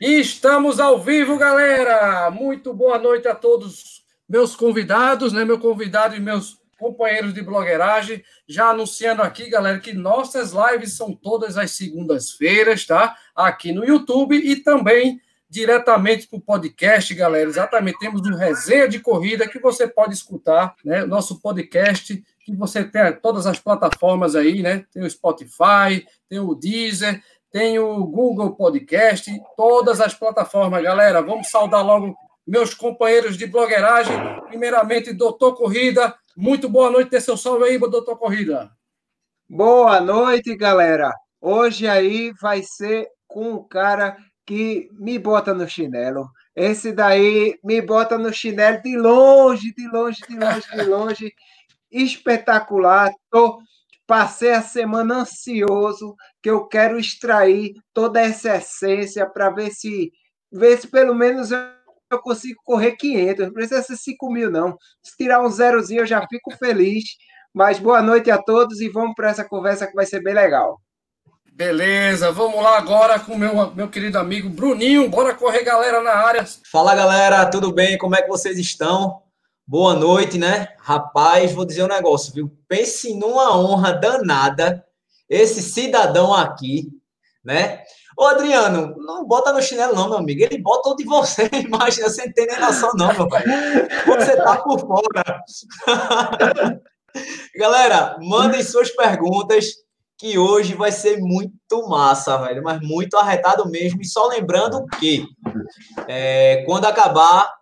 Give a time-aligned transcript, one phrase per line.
[0.00, 2.30] Estamos ao vivo, galera!
[2.30, 5.44] Muito boa noite a todos meus convidados, né?
[5.44, 8.24] Meu convidado e meus companheiros de blogueiragem.
[8.48, 13.14] Já anunciando aqui, galera, que nossas lives são todas as segundas-feiras, tá?
[13.36, 17.50] Aqui no YouTube e também diretamente para o podcast, galera.
[17.50, 21.04] Exatamente, temos um resenha de corrida que você pode escutar, né?
[21.04, 24.86] Nosso podcast, que você tem todas as plataformas aí, né?
[24.94, 30.82] Tem o Spotify, tem o Deezer, tem o Google Podcast, todas as plataformas.
[30.82, 34.16] Galera, vamos saudar logo meus companheiros de blogueiragem.
[34.48, 36.14] Primeiramente, doutor Corrida.
[36.36, 38.70] Muito boa noite, dê seu salve aí, doutor Corrida.
[39.48, 41.12] Boa noite, galera.
[41.40, 46.28] Hoje aí vai ser com um cara que me bota no chinelo.
[46.54, 51.34] Esse daí me bota no chinelo de longe, de longe, de longe, de longe.
[51.90, 53.12] Espetacular.
[53.30, 53.58] Tô
[54.10, 60.10] Passei a semana ansioso, que eu quero extrair toda essa essência para ver se,
[60.50, 63.46] ver se pelo menos eu consigo correr 500.
[63.46, 64.76] Não precisa ser 5 mil, não.
[65.00, 67.04] Se tirar um zerozinho, eu já fico feliz.
[67.54, 70.80] Mas boa noite a todos e vamos para essa conversa que vai ser bem legal.
[71.52, 75.08] Beleza, vamos lá agora com o meu, meu querido amigo Bruninho.
[75.08, 76.44] Bora correr, galera, na área.
[76.68, 77.96] Fala, galera, tudo bem?
[77.96, 79.22] Como é que vocês estão?
[79.70, 80.66] Boa noite, né?
[80.80, 82.50] Rapaz, vou dizer um negócio, viu?
[82.66, 84.84] Pense numa honra danada
[85.28, 86.88] esse cidadão aqui,
[87.44, 87.84] né?
[88.18, 90.42] Ô, Adriano, não bota no chinelo, não, meu amigo.
[90.42, 93.44] Ele bota o de você, imagina, você não tem nem noção, não, meu pai.
[94.06, 95.44] Você tá por fora.
[97.54, 99.66] Galera, mandem suas perguntas,
[100.18, 104.02] que hoje vai ser muito massa, velho, mas muito arretado mesmo.
[104.02, 105.24] E só lembrando que
[106.08, 107.59] é, quando acabar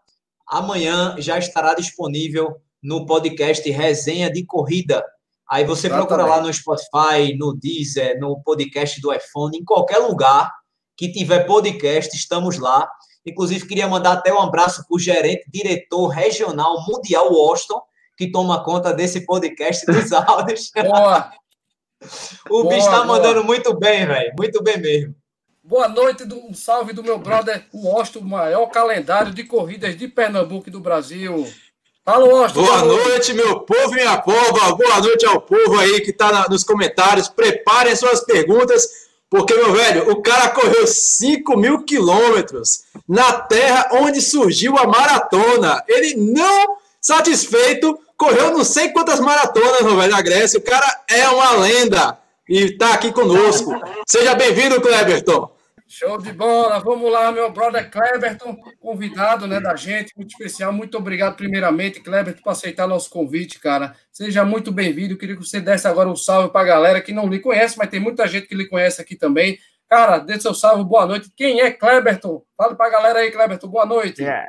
[0.49, 5.05] amanhã já estará disponível no podcast Resenha de Corrida.
[5.51, 6.09] Aí você Exatamente.
[6.09, 10.53] procura lá no Spotify, no Deezer, no podcast do iPhone, em qualquer lugar
[10.97, 12.89] que tiver podcast, estamos lá.
[13.25, 17.81] Inclusive, queria mandar até um abraço para o gerente, diretor regional mundial Washington,
[18.17, 20.71] que toma conta desse podcast dos áudios.
[20.75, 21.31] Boa.
[22.51, 24.33] o boa, bicho está mandando muito bem, velho.
[24.37, 25.15] Muito bem mesmo.
[25.69, 29.95] Boa noite, do, um salve do meu brother, o Austin, o maior calendário de corridas
[29.99, 31.47] de Pernambuco e do Brasil.
[32.03, 32.59] Fala, Austin.
[32.59, 34.75] Boa noite, meu povo e minha pova.
[34.75, 37.29] Boa noite ao povo aí que está nos comentários.
[37.29, 38.89] Preparem suas perguntas,
[39.29, 45.85] porque, meu velho, o cara correu 5 mil quilômetros na terra onde surgiu a maratona.
[45.87, 50.59] Ele não satisfeito, correu não sei quantas maratonas, meu velho, na Grécia.
[50.59, 52.19] O cara é uma lenda
[52.49, 53.71] e está aqui conosco.
[54.07, 55.58] Seja bem-vindo, Cleberton.
[55.91, 56.79] Show de bola.
[56.81, 60.71] Vamos lá, meu brother Cleberton, convidado né, da gente, muito especial.
[60.71, 63.95] Muito obrigado, primeiramente, Cleberton, por aceitar nosso convite, cara.
[64.13, 65.17] Seja muito bem-vindo.
[65.17, 67.89] Queria que você desse agora um salve para a galera que não lhe conhece, mas
[67.89, 69.59] tem muita gente que lhe conhece aqui também.
[69.89, 71.33] Cara, dê seu salve, boa noite.
[71.35, 72.43] Quem é Cleberton?
[72.55, 74.23] Fala para a galera aí, Cleberton, boa noite.
[74.23, 74.47] É.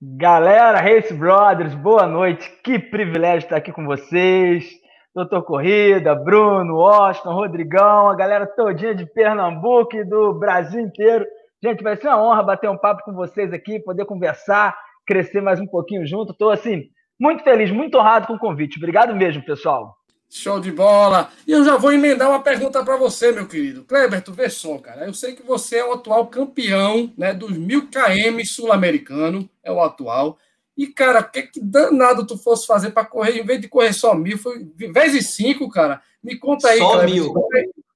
[0.00, 2.48] Galera, Race Brothers, boa noite.
[2.62, 4.83] Que privilégio estar aqui com vocês.
[5.14, 11.24] Doutor Corrida, Bruno, Austin, Rodrigão, a galera todinha de Pernambuco e do Brasil inteiro.
[11.62, 14.76] Gente, vai ser uma honra bater um papo com vocês aqui, poder conversar,
[15.06, 16.32] crescer mais um pouquinho junto.
[16.32, 16.86] Estou, assim,
[17.18, 18.76] muito feliz, muito honrado com o convite.
[18.76, 19.96] Obrigado mesmo, pessoal.
[20.28, 21.30] Show de bola!
[21.46, 23.84] E eu já vou emendar uma pergunta para você, meu querido.
[23.84, 25.06] Kleber, tu vê só, cara.
[25.06, 29.80] Eu sei que você é o atual campeão né, dos mil km sul-americano, é o
[29.80, 30.38] atual.
[30.76, 33.92] E, cara, o que, que danado tu fosse fazer para correr, em vez de correr
[33.92, 36.02] só mil, foi vezes cinco, cara.
[36.22, 37.32] Me conta aí, só mil.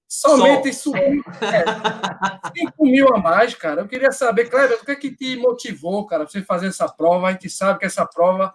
[0.09, 0.91] Somente só.
[0.91, 1.65] subiu é,
[2.59, 3.83] 5 mil a mais, cara.
[3.83, 7.28] Eu queria saber, Cleber, o que é que te motivou, cara, você fazer essa prova?
[7.28, 8.55] A gente sabe que essa prova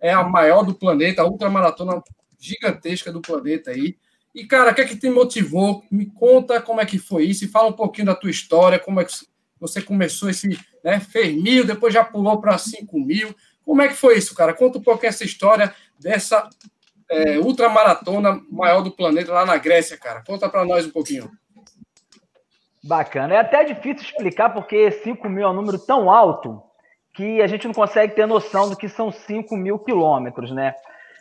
[0.00, 2.02] é a maior do planeta, a ultramaratona
[2.38, 3.96] gigantesca do planeta aí.
[4.34, 5.84] E, cara, o que é que te motivou?
[5.90, 8.98] Me conta como é que foi isso e fala um pouquinho da tua história, como
[8.98, 9.12] é que
[9.60, 13.34] você começou esse, né, fez mil, depois já pulou para 5 mil.
[13.64, 14.52] Como é que foi isso, cara?
[14.52, 16.48] Conta um pouco essa história dessa
[17.10, 20.22] é, ultramaratona maior do planeta lá na Grécia, cara.
[20.26, 21.30] Conta para nós um pouquinho.
[22.82, 23.34] Bacana.
[23.34, 26.62] É até difícil explicar porque 5 mil é um número tão alto
[27.14, 30.74] que a gente não consegue ter noção do que são 5 mil quilômetros, né?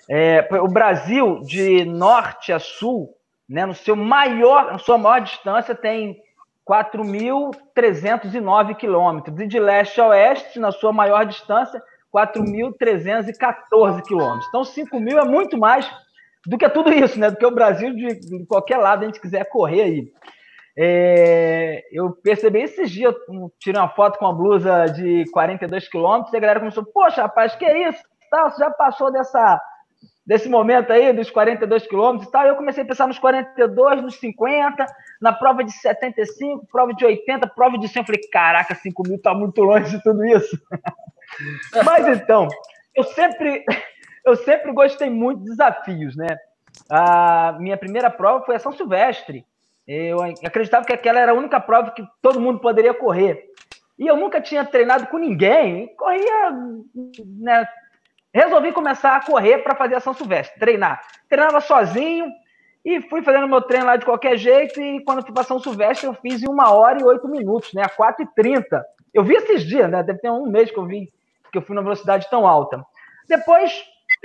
[0.10, 3.16] É, o Brasil, de norte a sul,
[3.48, 6.22] né, no seu maior, na sua maior distância, tem
[6.68, 9.40] 4.309 quilômetros.
[9.40, 11.82] E de leste a oeste, na sua maior distância,
[12.14, 14.48] 4.314 quilômetros.
[14.50, 15.90] Então, 5 mil é muito mais
[16.46, 17.32] do que tudo isso, né?
[17.32, 20.12] Do que o Brasil de, de qualquer lado a gente quiser correr aí.
[20.78, 23.14] É, eu percebi esses dias,
[23.60, 27.56] tirei uma foto com uma blusa de 42 quilômetros e a galera começou, poxa, rapaz,
[27.56, 28.02] que é isso?
[28.30, 29.62] Tá, você já passou dessa,
[30.26, 34.16] desse momento aí, dos 42 quilômetros e tal, eu comecei a pensar nos 42, nos
[34.16, 34.86] 50,
[35.22, 38.02] na prova de 75, prova de 80, prova de 100.
[38.02, 40.58] Eu falei, caraca, 5 mil tá muito longe de tudo isso.
[41.86, 42.48] Mas então,
[42.96, 43.64] eu sempre,
[44.26, 46.38] eu sempre gostei muito de desafios, né?
[46.90, 49.46] A minha primeira prova foi a São Silvestre.
[49.88, 53.46] Eu acreditava que aquela era a única prova que todo mundo poderia correr.
[54.00, 56.52] E eu nunca tinha treinado com ninguém, corria
[57.26, 57.68] né,
[58.34, 61.00] Resolvi começar a correr para fazer a São Silvestre, treinar.
[61.30, 62.26] Treinava sozinho
[62.84, 64.82] e fui fazendo meu treino lá de qualquer jeito.
[64.82, 67.84] E quando fui para São Silvestre, eu fiz em uma hora e oito minutos, né?
[67.84, 68.82] A 4h30.
[69.14, 70.02] Eu vi esses dias, né?
[70.02, 71.14] Deve ter um mês que eu vi
[71.54, 72.84] que eu fui numa velocidade tão alta.
[73.30, 73.72] Depois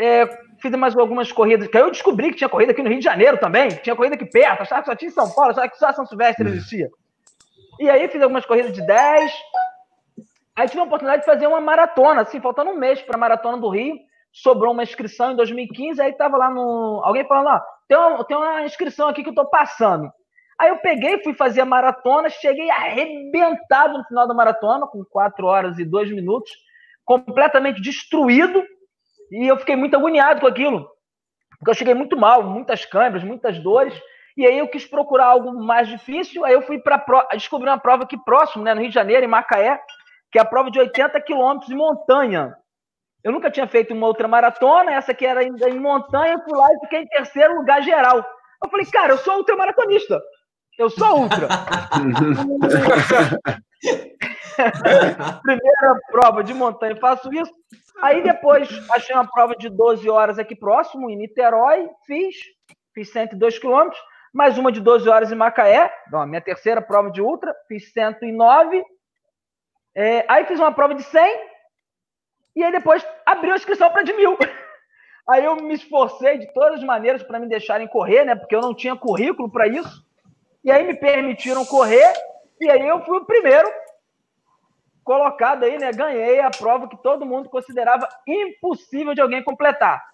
[0.01, 0.27] é,
[0.61, 3.05] fiz mais algumas corridas, que aí eu descobri que tinha corrida aqui no Rio de
[3.05, 5.79] Janeiro também, tinha corrida aqui perto, achava que só tinha em São Paulo, achava que
[5.79, 6.89] só São Silvestre existia.
[7.79, 9.33] E aí fiz algumas corridas de 10,
[10.59, 13.59] Aí tive a oportunidade de fazer uma maratona, assim, faltando um mês para a maratona
[13.59, 13.97] do Rio.
[14.33, 17.01] Sobrou uma inscrição em 2015, aí tava lá no.
[17.05, 20.11] Alguém falando, ó, tem uma, tem uma inscrição aqui que eu tô passando.
[20.59, 25.47] Aí eu peguei, fui fazer a maratona, cheguei arrebentado no final da maratona, com 4
[25.47, 26.51] horas e 2 minutos,
[27.09, 28.63] completamente destruído,
[29.33, 30.87] e eu fiquei muito agoniado com aquilo,
[31.59, 33.99] porque eu cheguei muito mal, muitas câimbras, muitas dores,
[34.37, 37.03] e aí eu quis procurar algo mais difícil, aí eu fui para
[37.33, 39.81] descobri uma prova aqui próximo, né, no Rio de Janeiro, em Macaé,
[40.31, 42.55] que é a prova de 80 quilômetros de montanha.
[43.25, 46.69] Eu nunca tinha feito uma outra maratona, essa aqui era ainda em montanha, fui lá
[46.75, 48.19] e fiquei em terceiro lugar geral.
[48.63, 50.21] Eu falei, cara, eu sou ultramaratonista.
[50.79, 51.49] Eu sou ultra.
[55.43, 57.53] Primeira prova de montanha, faço isso.
[58.03, 62.37] Aí depois achei uma prova de 12 horas aqui próximo, em Niterói, fiz,
[62.95, 64.01] fiz 102 quilômetros,
[64.33, 65.93] mais uma de 12 horas em Macaé,
[66.27, 68.85] minha terceira prova de ultra, fiz 109
[70.01, 71.41] é, aí fiz uma prova de 100
[72.55, 74.39] e aí depois abriu a inscrição para de mil.
[75.29, 78.35] Aí eu me esforcei de todas as maneiras para me deixarem correr, né?
[78.35, 80.03] Porque eu não tinha currículo para isso.
[80.65, 82.15] E aí me permitiram correr
[82.59, 83.69] e aí eu fui o primeiro
[85.09, 85.91] colocado aí, né?
[85.91, 90.05] Ganhei a prova que todo mundo considerava impossível de alguém completar.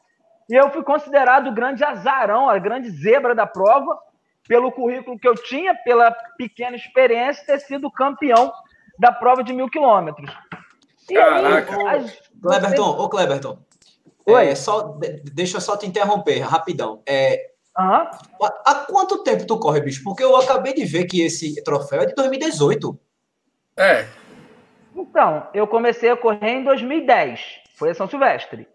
[0.48, 3.98] E eu fui considerado o grande azarão, a grande zebra da prova,
[4.46, 8.52] pelo currículo que eu tinha, pela pequena experiência, ter sido campeão
[8.96, 10.30] da prova de mil quilômetros.
[11.10, 11.76] E Caraca.
[11.76, 12.30] aí, as...
[12.40, 13.58] Cleberton, ô Cleberton.
[14.26, 14.46] Oi.
[14.46, 17.02] É, só, deixa eu só te interromper, rapidão.
[17.04, 18.06] É, uhum.
[18.64, 20.04] há quanto tempo tu corre, bicho?
[20.04, 22.96] Porque eu acabei de ver que esse troféu é de 2018.
[23.76, 24.06] É.
[24.94, 27.40] Então, eu comecei a correr em 2010.
[27.74, 28.68] Foi a São Silvestre.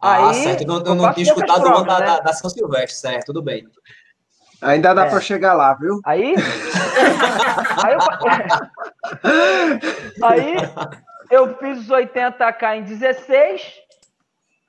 [0.00, 0.62] Ah, Aí, certo.
[0.62, 2.06] Eu não, eu não tinha escutado o da, né?
[2.06, 3.68] da, da São Silvestre, certo, tudo bem.
[4.60, 5.10] Ainda dá é.
[5.10, 6.00] para chegar lá, viu?
[6.04, 6.34] Aí.
[7.84, 8.00] aí, eu,
[10.26, 10.56] aí
[11.30, 13.88] eu fiz os 80k em 16.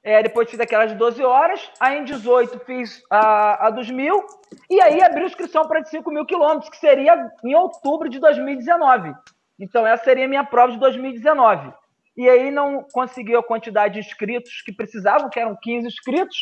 [0.04, 1.60] É, depois fiz aquelas de 12 horas.
[1.80, 4.26] Aí em 18 fiz a, a dos mil.
[4.70, 9.14] E aí abri inscrição para 5 mil quilômetros, que seria em outubro de 2019.
[9.60, 11.74] Então essa seria a minha prova de 2019.
[12.18, 16.38] E aí não conseguiu a quantidade de inscritos que precisavam, que eram 15 inscritos.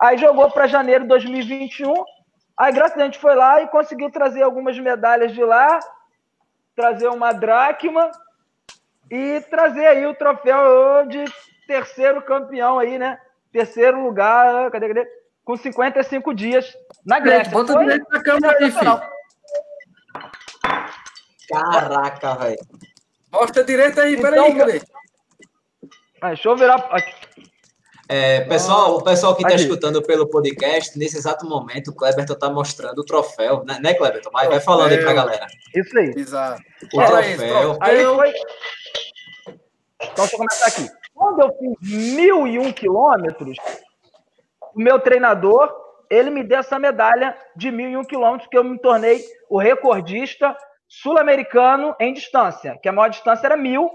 [0.00, 1.92] Aí jogou para janeiro de 2021
[2.60, 5.80] Aí, graças a Deus, a gente foi lá e conseguiu trazer algumas medalhas de lá,
[6.76, 8.10] trazer uma dracma
[9.10, 11.24] e trazer aí o troféu de
[11.66, 13.18] terceiro campeão aí, né?
[13.50, 15.08] Terceiro lugar, cadê, cadê?
[15.42, 16.70] Com 55 dias
[17.02, 17.50] na Grécia.
[17.50, 19.00] Bota foi direito na câmera aí, filho.
[21.50, 22.58] Caraca, velho.
[23.32, 24.82] Mostra direito aí, então, peraí, cadê?
[26.20, 27.30] Ah, deixa eu virar aqui.
[28.08, 32.50] É, pessoal, o pessoal que está escutando pelo podcast, nesse exato momento, o Kleberton está
[32.50, 34.30] mostrando o troféu, né, né Kleberton?
[34.32, 35.46] Vai, vai falando aí para a galera.
[35.74, 36.12] Isso aí.
[36.16, 36.60] Exato.
[36.92, 37.78] O troféu.
[37.80, 38.32] Aí foi...
[40.02, 40.88] Então, deixa eu começar aqui.
[41.14, 43.56] Quando eu fiz mil e um quilômetros,
[44.74, 45.72] o meu treinador,
[46.10, 49.56] ele me deu essa medalha de mil e um quilômetros, que eu me tornei o
[49.56, 50.56] recordista
[50.90, 53.88] sul-americano em distância, que a maior distância era mil,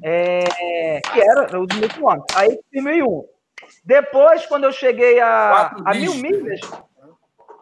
[0.00, 2.36] é, que era o de mil quilômetros.
[2.36, 3.24] Aí, mil e um.
[3.84, 6.60] Depois, quando eu cheguei a, a mil milhas,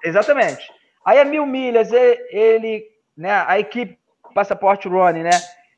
[0.04, 0.70] exatamente.
[1.02, 2.84] Aí a mil milhas, ele,
[3.16, 3.98] né, a equipe
[4.34, 5.30] Passaporte Running, né,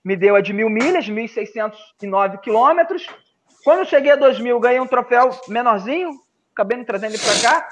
[0.05, 3.07] me deu a de mil milhas, 1.609 quilômetros.
[3.63, 6.11] Quando eu cheguei a 2.000, ganhei um troféu menorzinho,
[6.53, 7.69] acabei me trazendo ele para cá.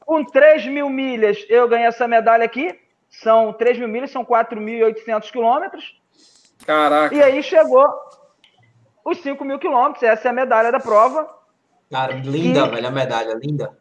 [0.00, 2.78] Com 3 mil milhas, eu ganhei essa medalha aqui.
[3.22, 6.00] São 3 mil milhas, são 4.800 quilômetros.
[6.66, 7.14] Caraca.
[7.14, 7.86] E aí chegou
[9.04, 11.28] os 5 mil quilômetros, essa é a medalha da prova.
[11.90, 12.68] Cara, linda, e...
[12.70, 13.76] velho, a medalha, linda.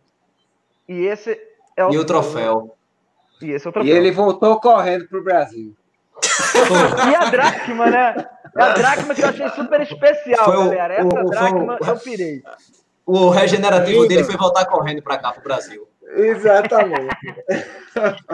[0.88, 1.40] E esse
[1.76, 1.92] é o.
[1.92, 2.76] E o troféu.
[3.42, 3.94] E esse é o troféu.
[3.94, 5.76] E ele voltou correndo pro Brasil.
[7.10, 8.30] e a dracma, né?
[8.56, 10.94] É a dracma que eu achei super especial, foi galera.
[10.96, 12.44] Essa o, dracma o, eu pirei.
[13.06, 15.88] o regenerativo dele foi voltar correndo para cá, para o Brasil.
[16.16, 17.18] Exatamente.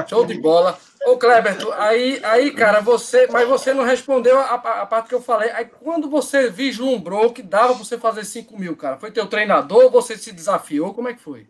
[0.08, 0.78] Show de bola.
[1.06, 3.28] Ô, Kleberto, aí, aí, cara, você.
[3.32, 5.50] Mas você não respondeu a, a, parte que eu falei.
[5.52, 9.90] Aí, quando você vislumbrou que dava pra você fazer 5 mil, cara, foi teu treinador?
[9.92, 10.94] Você se desafiou?
[10.94, 11.48] Como é que foi?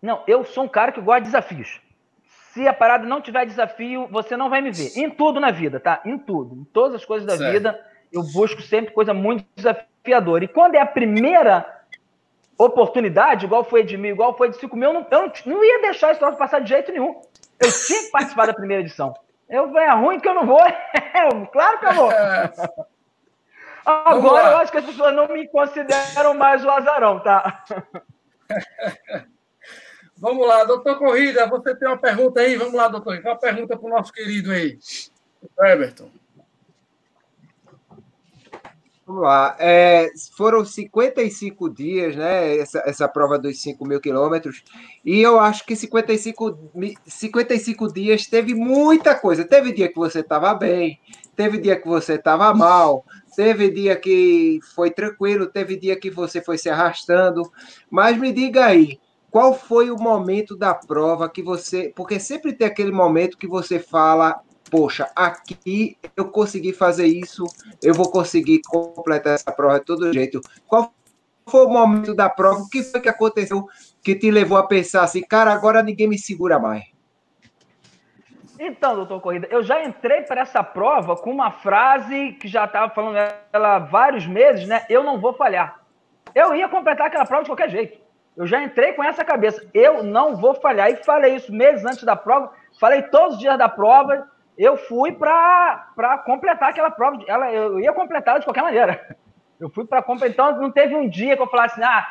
[0.00, 1.80] Não, eu sou um cara que gosta de desafios.
[2.52, 4.96] Se a parada não tiver desafio, você não vai me ver.
[4.96, 6.00] Em tudo na vida, tá?
[6.04, 6.54] Em tudo.
[6.54, 7.52] Em todas as coisas da certo.
[7.52, 10.44] vida, eu busco sempre coisa muito desafiadora.
[10.44, 11.75] E quando é a primeira
[12.58, 15.64] oportunidade, igual foi de mil, igual foi de cinco mil, eu não, eu não, não
[15.64, 17.20] ia deixar esse troço passar de jeito nenhum.
[17.58, 19.14] Eu tinha que participar da primeira edição.
[19.48, 20.58] Eu falei, é ruim que eu não vou.
[21.52, 22.10] claro que eu vou.
[23.86, 27.64] Agora eu acho que as pessoas não me consideram mais o azarão, tá?
[30.18, 32.56] Vamos lá, doutor Corrida, você tem uma pergunta aí?
[32.56, 33.20] Vamos lá, doutor.
[33.20, 34.78] Uma pergunta para o nosso querido aí,
[35.60, 36.10] Everton.
[39.06, 39.54] Vamos lá.
[39.60, 42.58] É, foram 55 dias, né?
[42.58, 44.64] Essa, essa prova dos 5 mil quilômetros.
[45.04, 46.72] E eu acho que 55,
[47.06, 49.44] 55 dias teve muita coisa.
[49.44, 50.98] Teve dia que você estava bem,
[51.36, 53.04] teve dia que você estava mal,
[53.36, 57.42] teve dia que foi tranquilo, teve dia que você foi se arrastando.
[57.88, 58.98] Mas me diga aí,
[59.30, 61.92] qual foi o momento da prova que você.
[61.94, 67.44] Porque sempre tem aquele momento que você fala: poxa, aqui eu consegui fazer isso,
[67.82, 70.40] eu vou conseguir completar essa prova de todo jeito.
[70.66, 70.92] Qual
[71.48, 72.60] foi o momento da prova?
[72.60, 73.66] O que foi que aconteceu
[74.02, 76.84] que te levou a pensar assim, cara, agora ninguém me segura mais?
[78.58, 82.92] Então, doutor Corrida, eu já entrei para essa prova com uma frase que já estava
[82.92, 83.18] falando
[83.52, 84.86] ela há vários meses, né?
[84.88, 85.80] Eu não vou falhar.
[86.34, 87.98] Eu ia completar aquela prova de qualquer jeito.
[88.34, 89.66] Eu já entrei com essa cabeça.
[89.72, 90.90] Eu não vou falhar.
[90.90, 92.50] E falei isso meses antes da prova.
[92.80, 97.22] Falei todos os dias da prova eu fui para completar aquela prova.
[97.26, 99.16] Ela, eu ia completar de qualquer maneira.
[99.58, 100.50] Eu fui para completar.
[100.52, 102.06] Então, não teve um dia que eu falasse, assim, ah,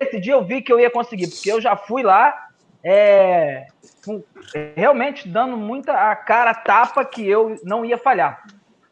[0.00, 2.48] esse dia eu vi que eu ia conseguir, porque eu já fui lá
[2.84, 3.66] é,
[4.76, 8.42] realmente dando muita a cara tapa que eu não ia falhar.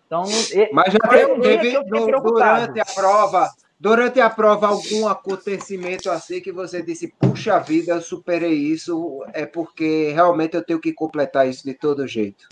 [0.07, 0.25] Então,
[0.73, 7.13] Mas já teve, durante a prova, durante a prova, algum acontecimento assim que você disse,
[7.19, 12.07] puxa vida, eu superei isso, é porque realmente eu tenho que completar isso de todo
[12.07, 12.49] jeito.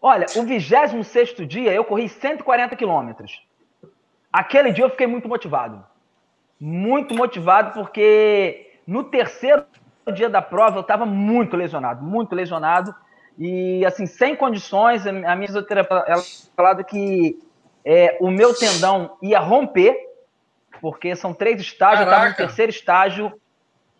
[0.00, 3.42] Olha, o 26 dia eu corri 140 quilômetros.
[4.32, 5.84] Aquele dia eu fiquei muito motivado.
[6.60, 9.64] Muito motivado, porque no terceiro
[10.14, 12.94] dia da prova eu estava muito lesionado, muito lesionado.
[13.38, 16.22] E, assim, sem condições, a minha fisioterapeuta ela
[16.56, 17.38] falado que
[17.84, 19.96] é, o meu tendão ia romper,
[20.80, 23.32] porque são três estágios, eu estava no terceiro estágio,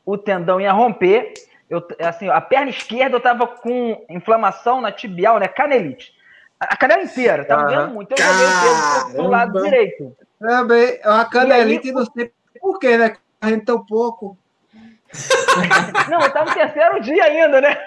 [0.05, 1.35] o tendão ia romper.
[1.69, 5.49] Eu, assim, a perna esquerda eu tava com inflamação na tibial, né?
[5.49, 6.15] Canelite.
[6.59, 7.69] A canela inteira, tava uhum.
[7.69, 8.13] vendo muito.
[8.13, 10.17] Eu joguei o peso pro lado direito.
[10.39, 13.17] Também, a canelite, aí, não sei por quê, né?
[13.41, 14.39] Correndo tão pouco.
[16.11, 17.79] não, eu tava no terceiro dia ainda, né?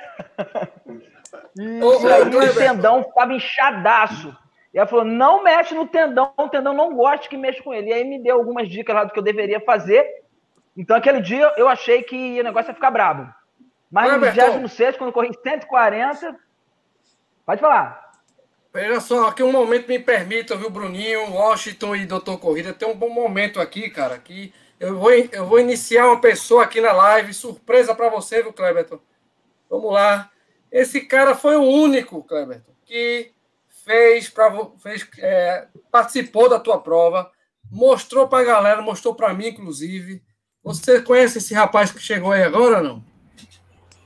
[1.58, 4.36] E, ô, aí o tendão ficava inchadaço.
[4.74, 7.90] E ela falou: não mexe no tendão, o tendão não gosta que mexa com ele.
[7.90, 10.06] E aí me deu algumas dicas lá do que eu deveria fazer.
[10.78, 13.28] Então, aquele dia eu achei que o negócio ia ficar brabo.
[13.92, 16.36] Mas no 26, quando eu corri 140.
[17.46, 18.10] Pode falar.
[18.72, 22.72] Veja só, aqui um momento me permita, viu, Bruninho, Washington e Doutor Corrida.
[22.72, 26.80] Tem um bom momento aqui, cara, que eu vou, eu vou iniciar uma pessoa aqui
[26.80, 29.00] na live, surpresa para você, viu, Cleberton?
[29.68, 30.30] Vamos lá.
[30.72, 33.32] Esse cara foi o único, Cleberton, que
[33.84, 37.32] fez, pra, fez é, participou da tua prova,
[37.72, 40.22] mostrou para a galera, mostrou para mim, inclusive.
[40.64, 43.04] Você conhece esse rapaz que chegou aí agora, não?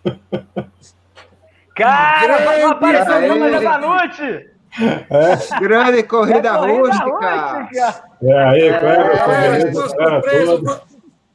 [1.75, 4.49] Cara, não apareceu o da noite!
[4.79, 5.59] É.
[5.59, 7.05] Grande corrida, é corrida rústica!
[7.05, 8.03] rústica.
[8.23, 9.71] É aí, é, é,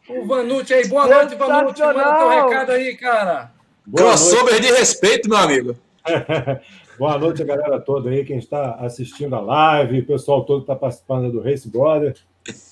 [0.08, 0.88] o Vanucci aí.
[0.88, 1.82] Boa noite, Vanucci.
[1.82, 3.52] Manda teu recado aí, cara.
[3.94, 5.76] Crossover de respeito, meu amigo.
[6.98, 10.64] Boa noite, a galera toda aí, quem está assistindo a live, o pessoal todo que
[10.64, 12.16] está participando do Race Brother,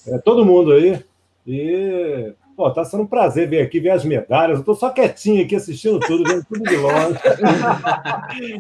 [0.09, 1.01] é, todo mundo aí.
[1.47, 4.59] E Pô, tá sendo um prazer vir aqui, ver as medalhas.
[4.59, 7.19] Eu tô só quietinho aqui assistindo tudo, vendo tudo de longe.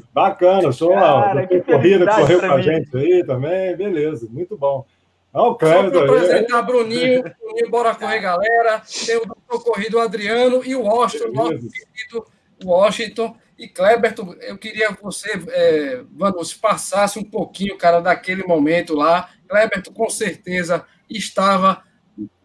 [0.12, 0.92] Bacana, show.
[0.92, 4.84] Cara, corrida correu com a gente aí também, beleza, muito bom.
[5.32, 5.84] Olha o Cleber.
[5.84, 8.82] Só para apresentar Bruninho, Bruninho, bora correr, galera.
[9.06, 12.26] Tem o doutor corrido Adriano e o Washington, nosso querido
[12.62, 13.34] Washington.
[13.58, 19.30] E Kleberton, eu queria que você, é, Vanos, passasse um pouquinho, cara, daquele momento lá.
[19.48, 21.82] Kleberton, com certeza, estava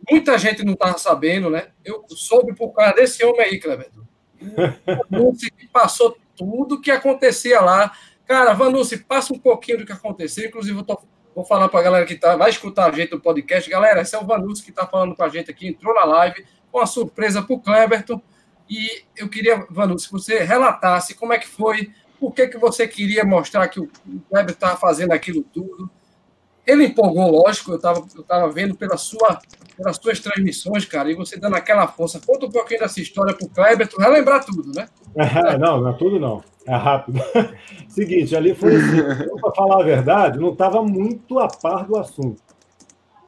[0.10, 1.68] Muita gente não estava sabendo, né?
[1.84, 4.08] Eu soube por causa desse homem aí, Cleberto.
[5.10, 7.92] Vanucci passou tudo que acontecia lá.
[8.26, 10.48] Cara, Vanucci, passa um pouquinho do que aconteceu.
[10.48, 11.00] Inclusive, eu tô,
[11.34, 13.70] Vou falar para a galera que tá, vai escutar a gente no podcast.
[13.70, 16.46] Galera, esse é o Vanus que está falando com a gente aqui, entrou na live
[16.70, 18.22] com uma surpresa para o Cleberton.
[18.70, 22.88] E eu queria, Vanus, que você relatasse como é que foi, por que, que você
[22.88, 23.90] queria mostrar que o
[24.30, 25.90] Kleber estava fazendo aquilo tudo.
[26.66, 29.40] Ele empolgou, lógico, eu estava eu tava vendo pela sua,
[29.76, 32.22] pelas suas transmissões, cara, e você dando aquela força.
[32.26, 34.88] Conta um pouquinho dessa história para o Kleber, tu relembrar tudo, né?
[35.60, 36.44] não, não é tudo não.
[36.68, 37.20] É rápido.
[37.90, 39.02] Seguinte, ali foi assim,
[39.42, 42.42] para falar a verdade, não estava muito a par do assunto.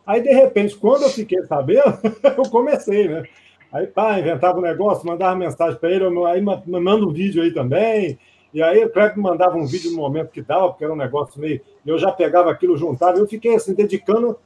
[0.05, 3.23] Aí, de repente, quando eu fiquei sabendo, eu comecei, né?
[3.71, 8.19] Aí, pá, inventava um negócio, mandava mensagem para ele, aí manda um vídeo aí também.
[8.53, 11.41] E aí o Cleber mandava um vídeo no momento que dava, porque era um negócio
[11.41, 11.59] meio.
[11.85, 14.37] Eu já pegava aquilo, juntava, eu fiquei assim, dedicando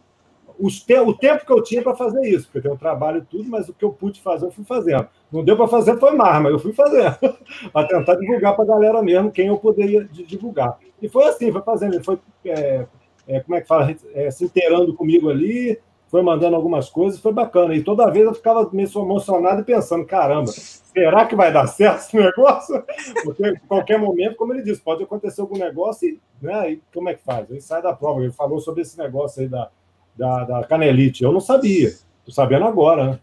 [0.60, 1.00] os te...
[1.00, 3.70] o tempo que eu tinha para fazer isso, porque tem um trabalho e tudo, mas
[3.70, 5.08] o que eu pude fazer, eu fui fazendo.
[5.32, 7.16] Não deu para fazer, foi mais, mas eu fui fazendo,
[7.72, 10.78] para tentar divulgar para a galera mesmo quem eu poderia divulgar.
[11.02, 12.86] E foi assim, foi fazendo, ele foi, é,
[13.28, 17.34] é, como é que fala, é, se inteirando comigo ali, foi mandando algumas coisas, foi
[17.34, 17.76] bacana.
[17.76, 22.00] E toda vez eu ficava meio emocionado e pensando, caramba, será que vai dar certo
[22.00, 22.84] esse negócio?
[23.24, 27.10] Porque em qualquer momento, como ele disse, pode acontecer algum negócio e, né, e como
[27.10, 27.50] é que faz?
[27.50, 29.70] Ele sai da prova, ele falou sobre esse negócio aí da,
[30.16, 31.24] da, da canelite.
[31.24, 33.20] Eu não sabia, estou sabendo agora, né?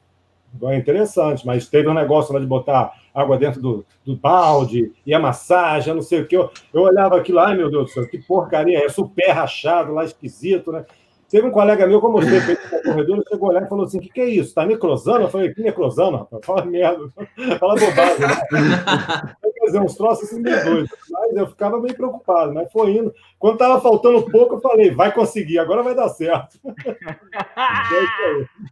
[0.62, 5.12] É interessante, mas teve um negócio lá de botar água dentro do, do balde e
[5.12, 6.36] a massagem, não sei o que.
[6.36, 10.04] Eu, eu olhava aquilo, ai meu Deus do céu, que porcaria é, super rachado lá,
[10.04, 10.84] esquisito, né?
[11.34, 13.98] Teve um colega meu que eu mostrei no corredor, ele chegou lá e falou assim:
[13.98, 14.50] o que, que é isso?
[14.50, 15.22] Está necrosando?
[15.22, 16.46] Eu falei: que necrosando, rapaz?
[16.46, 17.12] Fala merda,
[17.58, 18.20] fala bobagem.
[18.20, 19.36] Né?
[19.52, 20.90] Quer dizer, uns troços assim meio doidos.
[21.10, 23.12] Mas eu ficava meio preocupado, mas foi indo.
[23.36, 26.56] Quando estava faltando pouco, eu falei: vai conseguir, agora vai dar certo.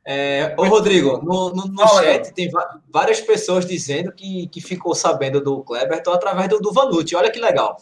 [0.07, 2.49] é, ô, Rodrigo, no, no, no chat tem
[2.88, 7.16] várias pessoas dizendo que, que ficou sabendo do Kleberton através do, do Vanucci.
[7.16, 7.76] Olha que legal.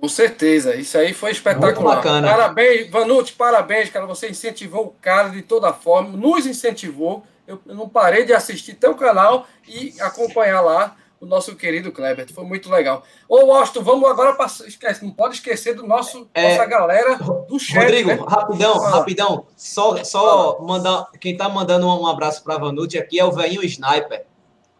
[0.00, 1.96] Com certeza, isso aí foi espetacular.
[1.96, 2.28] bacana.
[2.28, 4.06] Parabéns, Vanucci, parabéns, cara.
[4.06, 7.22] Você incentivou o cara de toda forma, nos incentivou.
[7.46, 12.32] Eu, não parei de assistir teu canal e acompanhar lá o nosso querido Kleber.
[12.32, 13.02] Foi muito legal.
[13.28, 14.66] Ô, Austin, vamos agora passar.
[14.66, 17.82] Esquece, não pode esquecer do nosso é, nossa galera do chat.
[17.82, 18.24] Rodrigo, né?
[18.26, 18.90] rapidão, ah.
[18.90, 19.46] rapidão.
[19.54, 20.62] Só, só ah.
[20.62, 21.10] mandar.
[21.20, 24.24] Quem tá mandando um abraço para Vanucci aqui é o velhinho Sniper.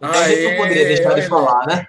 [0.01, 1.87] Então a gente não poderia deixar de falar, né?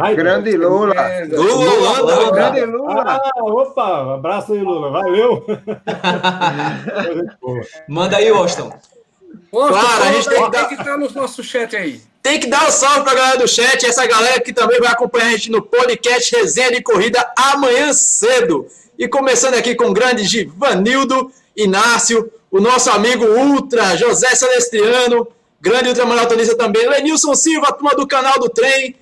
[0.00, 0.94] Aí, grande Lula.
[1.28, 3.04] Lula, Lula, grande Lula.
[3.06, 4.90] Ah, opa, abraço aí, Lula.
[4.90, 5.44] Valeu.
[7.86, 8.70] Manda aí, Austin.
[9.50, 10.68] Claro, a gente tem que, dar...
[10.68, 12.00] que estar no nosso chat aí.
[12.22, 14.90] Tem que dar um salve para a galera do chat, essa galera que também vai
[14.90, 18.66] acompanhar a gente no podcast Resenha de Corrida amanhã cedo.
[18.98, 25.28] E começando aqui com o grande Givanildo Inácio, o nosso amigo Ultra, José Celestiano,
[25.64, 26.86] grande ultramaratonista também.
[26.86, 28.94] Lenilson Silva, turma do canal do trem.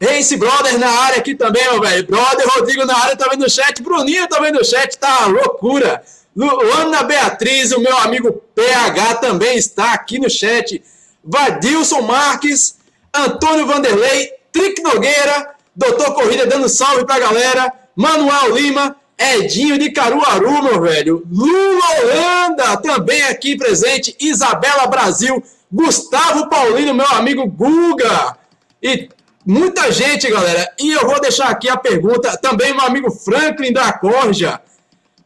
[0.00, 2.06] Race Brother na área aqui também, meu velho.
[2.06, 3.82] Brother Rodrigo na área também no chat.
[3.82, 6.02] Bruninho também no chat, tá loucura.
[6.36, 10.82] Luana Beatriz, o meu amigo PH também está aqui no chat.
[11.24, 12.76] Vadilson Marques,
[13.14, 17.72] Antônio Vanderlei, Trick Nogueira, Doutor Corrida dando salve pra galera.
[17.96, 21.26] Manuel Lima, Edinho de Caruaru, meu velho.
[21.30, 24.16] Lula Holanda também aqui presente.
[24.20, 25.42] Isabela Brasil.
[25.70, 28.36] Gustavo Paulino, meu amigo Guga.
[28.82, 29.08] E
[29.46, 30.72] muita gente, galera.
[30.78, 34.60] E eu vou deixar aqui a pergunta também, meu amigo Franklin da Corja,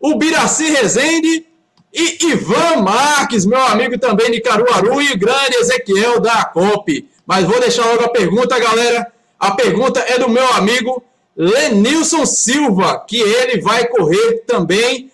[0.01, 1.47] o Biraci Rezende
[1.93, 7.09] e Ivan Marques, meu amigo também de Caruaru, e o grande Ezequiel da COP.
[7.27, 9.11] Mas vou deixar logo a pergunta, galera.
[9.39, 11.03] A pergunta é do meu amigo
[11.37, 15.11] Lenilson Silva, que ele vai correr também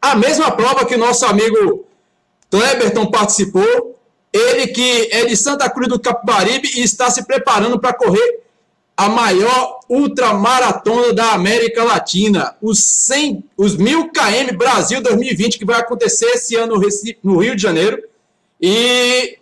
[0.00, 1.86] a mesma prova que o nosso amigo
[2.50, 3.93] Kleberton participou,
[4.34, 8.42] ele que é de Santa Cruz do Capibaribe e está se preparando para correr
[8.96, 15.78] a maior ultramaratona da América Latina, os 100, os 1000 km Brasil 2020 que vai
[15.80, 16.80] acontecer esse ano
[17.22, 18.02] no Rio de Janeiro.
[18.60, 19.38] E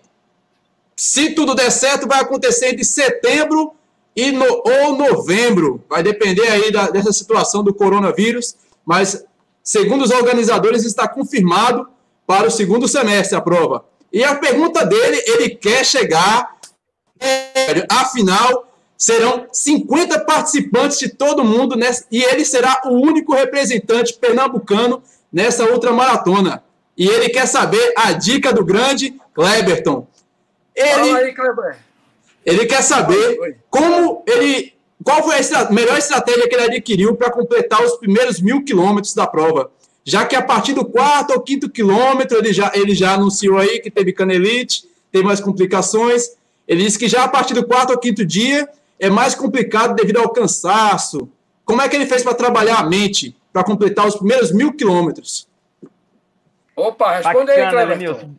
[0.95, 3.73] se tudo der certo, vai acontecer entre setembro
[4.15, 5.83] e no, ou novembro.
[5.89, 9.25] Vai depender aí da, dessa situação do coronavírus, mas
[9.63, 11.89] segundo os organizadores está confirmado
[12.27, 13.85] para o segundo semestre a prova.
[14.13, 16.57] E a pergunta dele, ele quer chegar.
[17.19, 24.15] É, afinal, serão 50 participantes de todo mundo nessa, e ele será o único representante
[24.15, 26.63] pernambucano nessa outra maratona.
[26.97, 30.07] E ele quer saber a dica do grande Kleberton.
[30.75, 31.79] Ele, aí, Kleber.
[32.45, 34.73] ele quer saber como ele.
[35.03, 39.27] Qual foi a melhor estratégia que ele adquiriu para completar os primeiros mil quilômetros da
[39.27, 39.73] prova?
[40.05, 43.79] Já que a partir do quarto ou quinto quilômetro ele já, ele já anunciou aí
[43.81, 46.37] que teve canelite, tem mais complicações.
[46.67, 50.19] Ele disse que já a partir do quarto ou quinto dia é mais complicado devido
[50.19, 51.29] ao cansaço.
[51.65, 53.35] Como é que ele fez para trabalhar a mente?
[53.53, 55.47] para completar os primeiros mil quilômetros?
[56.75, 58.35] Opa, responde Bacana, aí, Cleverton.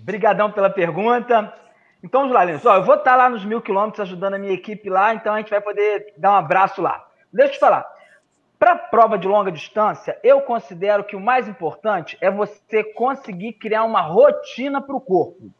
[0.00, 1.52] Obrigadão pela pergunta.
[2.02, 2.64] Então, vamos lá, Linus.
[2.64, 5.50] eu vou estar lá nos mil quilômetros ajudando a minha equipe lá, então a gente
[5.50, 7.04] vai poder dar um abraço lá.
[7.32, 7.86] Deixa eu te falar.
[8.60, 13.84] Para prova de longa distância, eu considero que o mais importante é você conseguir criar
[13.84, 15.50] uma rotina para o corpo.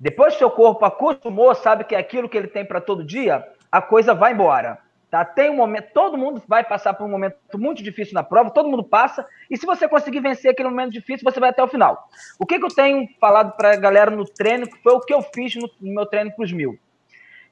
[0.00, 3.46] Depois que seu corpo acostumou, sabe que é aquilo que ele tem para todo dia,
[3.70, 4.78] a coisa vai embora.
[5.10, 5.22] Tá?
[5.22, 8.70] Tem um momento, todo mundo vai passar por um momento muito difícil na prova, todo
[8.70, 12.08] mundo passa, e se você conseguir vencer aquele momento difícil, você vai até o final.
[12.38, 15.12] O que, que eu tenho falado para a galera no treino, que foi o que
[15.12, 16.78] eu fiz no, no meu treino para os mil.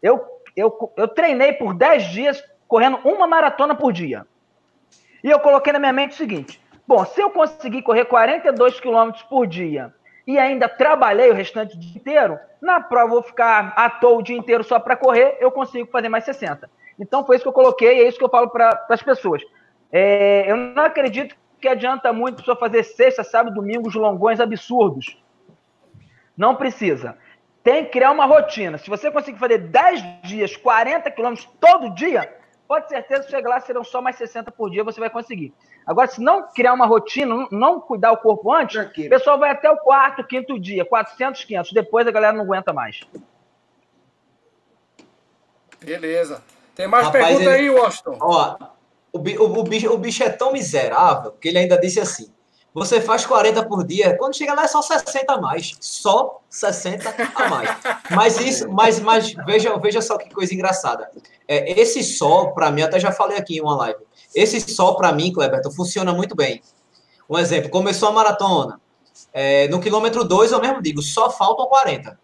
[0.03, 0.25] Eu,
[0.57, 4.25] eu, eu treinei por 10 dias correndo uma maratona por dia.
[5.25, 9.25] E eu coloquei na minha mente o seguinte: bom, se eu conseguir correr 42 quilômetros
[9.25, 9.93] por dia
[10.25, 14.19] e ainda trabalhei o restante do dia inteiro, na prova eu vou ficar à toa
[14.19, 16.71] o dia inteiro só para correr, eu consigo fazer mais 60.
[16.97, 19.43] Então foi isso que eu coloquei, é isso que eu falo para as pessoas.
[19.91, 24.39] É, eu não acredito que adianta muito a pessoa fazer sexta, sábado, domingo, os longões
[24.39, 25.21] absurdos.
[26.37, 27.19] Não precisa.
[27.65, 28.79] Tem que criar uma rotina.
[28.79, 32.40] Se você conseguir fazer 10 dias, 40 quilômetros todo dia,
[32.71, 35.53] pode ter certeza que chegar lá serão só mais 60 por dia, você vai conseguir.
[35.85, 39.69] Agora, se não criar uma rotina, não cuidar o corpo antes, o pessoal vai até
[39.69, 41.73] o quarto, quinto dia, 400, 500.
[41.73, 43.01] Depois a galera não aguenta mais.
[45.81, 46.45] Beleza.
[46.77, 47.59] Tem mais Rapaz, pergunta ele...
[47.59, 48.19] aí, Washington?
[48.21, 48.57] Ó,
[49.13, 52.33] o, o, o, bicho, o bicho é tão miserável que ele ainda disse assim:
[52.73, 55.73] você faz 40 por dia, quando chega lá é só 60 a mais.
[55.81, 57.71] Só 60 a mais.
[58.11, 61.11] Mas isso, mas, mas veja, veja só que coisa engraçada.
[61.49, 63.99] É, esse sol, para mim, até já falei aqui em uma live.
[64.35, 66.63] Esse sol, para mim, Cleberton, funciona muito bem.
[67.29, 68.81] Um exemplo, começou a maratona.
[69.33, 72.19] É, no quilômetro 2, eu mesmo digo, só faltam 40.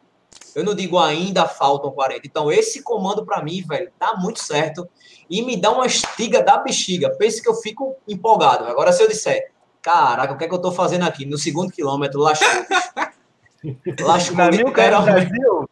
[0.54, 2.22] Eu não digo ainda faltam 40.
[2.24, 4.88] Então, esse comando para mim, velho, tá muito certo.
[5.28, 7.10] E me dá uma estiga da bexiga.
[7.18, 8.64] Pense que eu fico empolgado.
[8.64, 9.52] Agora, se eu disser,
[9.86, 11.24] caraca, o que é que eu tô fazendo aqui?
[11.24, 12.48] No segundo quilômetro, lascou.
[14.04, 14.36] lascou.
[14.36, 15.70] Na Mil Cara Brasil,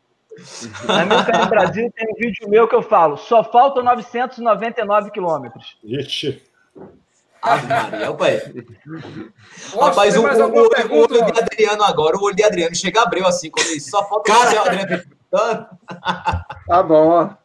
[0.85, 5.77] na Mil Cara Brasil tem um vídeo meu que eu falo, só faltam 999 quilômetros.
[5.83, 6.41] Ixi.
[7.43, 8.67] Ah, Maria, aí.
[9.79, 13.27] Rapaz, o, o, o, o, olho de Adriano agora, o olho de Adriano chega abriu
[13.27, 15.05] assim, quando ele só falta Cara, o Adriano.
[16.67, 17.37] Tá bom.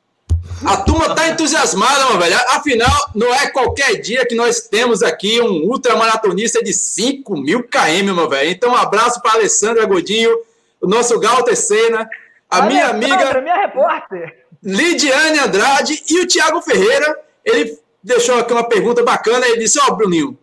[0.66, 2.36] A turma tá entusiasmada, meu velho.
[2.50, 8.14] Afinal, não é qualquer dia que nós temos aqui um ultramaratonista de 5 mil km,
[8.14, 8.50] meu velho.
[8.50, 10.38] Então, um abraço para Alessandra Godinho,
[10.82, 12.10] o nosso Galter Sena,
[12.50, 13.42] a minha amiga.
[13.42, 14.46] Minha repórter.
[14.62, 17.18] Lidiane Andrade e o Thiago Ferreira.
[17.46, 19.46] Ele deixou aqui uma pergunta bacana.
[19.48, 20.38] Ele disse: Ó, oh, Bruninho,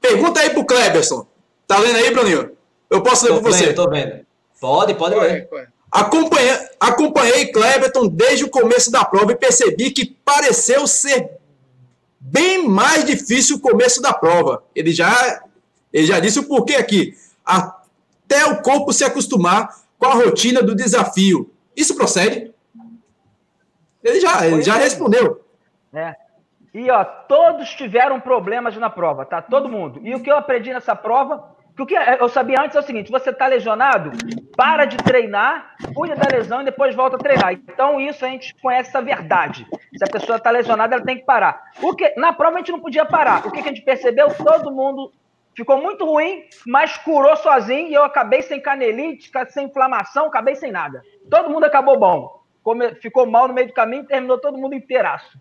[0.00, 1.26] pergunta aí pro Kleberson.
[1.66, 2.50] Tá lendo aí, Bruninho?
[2.90, 3.72] Eu posso ler com você?
[3.72, 4.24] Tô vendo.
[4.60, 5.48] Pode, pode ler.
[5.94, 11.38] Acompanhei, acompanhei Cleberton desde o começo da prova e percebi que pareceu ser
[12.18, 14.64] bem mais difícil o começo da prova.
[14.74, 15.44] Ele já,
[15.92, 17.16] ele já disse o porquê aqui.
[17.46, 21.48] Até o corpo se acostumar com a rotina do desafio.
[21.76, 22.52] Isso procede?
[24.02, 25.44] Ele já, ele já respondeu.
[25.92, 26.16] É.
[26.74, 29.40] E ó, todos tiveram problemas na prova, tá?
[29.40, 30.00] Todo mundo.
[30.02, 32.82] E o que eu aprendi nessa prova, que o que eu sabia antes é o
[32.82, 34.12] seguinte: você tá lesionado,
[34.56, 37.52] para de treinar, cuida da lesão e depois volta a treinar.
[37.52, 39.66] Então, isso a gente conhece essa verdade.
[39.96, 41.60] Se a pessoa está lesionada, ela tem que parar.
[41.82, 43.46] O que, na prova a gente não podia parar.
[43.46, 44.28] O que, que a gente percebeu?
[44.34, 45.12] Todo mundo
[45.56, 50.70] ficou muito ruim, mas curou sozinho e eu acabei sem canelite, sem inflamação, acabei sem
[50.70, 51.02] nada.
[51.30, 52.44] Todo mundo acabou bom.
[53.00, 55.38] Ficou mal no meio do caminho e terminou todo mundo inteiraço.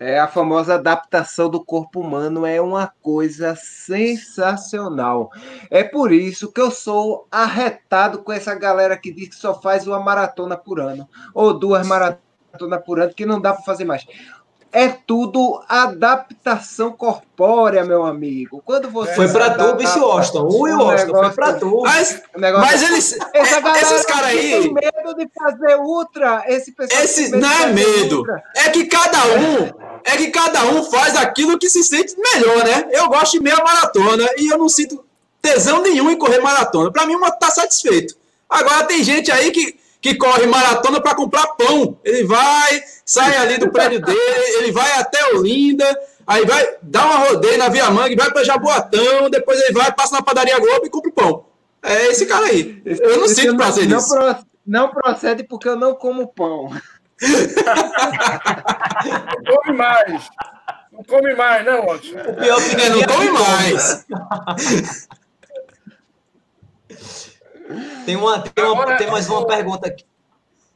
[0.00, 5.30] É, a famosa adaptação do corpo humano é uma coisa sensacional.
[5.70, 9.86] É por isso que eu sou arretado com essa galera que diz que só faz
[9.88, 14.06] uma maratona por ano, ou duas maratonas por ano, que não dá para fazer mais
[14.72, 18.62] é tudo adaptação corpórea, meu amigo.
[18.64, 19.14] Quando você.
[19.14, 20.38] Foi pra tu, bicho Austin.
[20.40, 21.82] Ui, Austin, foi pra tu.
[21.82, 23.18] Mas, mas eles.
[23.32, 24.62] Essa galera esses caras aí.
[24.62, 26.44] Tem medo de fazer ultra.
[26.46, 27.02] Esse pessoal.
[27.02, 28.18] Esse não é medo.
[28.18, 28.42] Ultra.
[28.56, 29.87] É que cada um.
[30.04, 32.88] É que cada um faz aquilo que se sente melhor, né?
[32.92, 35.04] Eu gosto de meia maratona e eu não sinto
[35.40, 36.90] tesão nenhum em correr maratona.
[36.90, 38.16] Pra mim, uma tá satisfeito.
[38.48, 41.98] Agora tem gente aí que que corre maratona para comprar pão.
[42.04, 45.84] Ele vai, sai ali do prédio dele, ele vai até Olinda,
[46.26, 50.14] aí vai dar uma rodeia na Via Mangue, vai para Jaboatão, depois ele vai, passa
[50.14, 51.44] na padaria Globo e compra o pão.
[51.82, 52.82] É esse cara aí.
[52.84, 56.70] Eu não esse sinto prazer não, Pro, não procede porque eu não como pão.
[59.44, 60.28] Não come mais.
[60.92, 62.20] Não come mais, não, Ótimo.
[62.20, 64.06] O pior é que é, não come mais.
[68.06, 70.04] Tem, uma, tem, uma, tem mais uma pergunta aqui.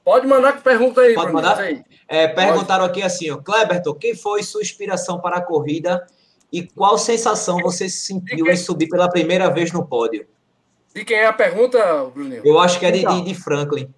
[0.05, 1.15] Pode mandar que pergunta aí.
[1.15, 1.59] Pode mandar?
[1.59, 1.83] Aí.
[2.09, 6.07] É, perguntaram aqui assim, ó, Kleberton, quem foi sua inspiração para a corrida
[6.53, 10.27] e qual sensação você sentiu em subir pela primeira vez no pódio?
[10.95, 12.43] E quem é a pergunta, Bruninho?
[12.45, 13.23] Eu acho que é de, então.
[13.23, 13.89] de, de Franklin.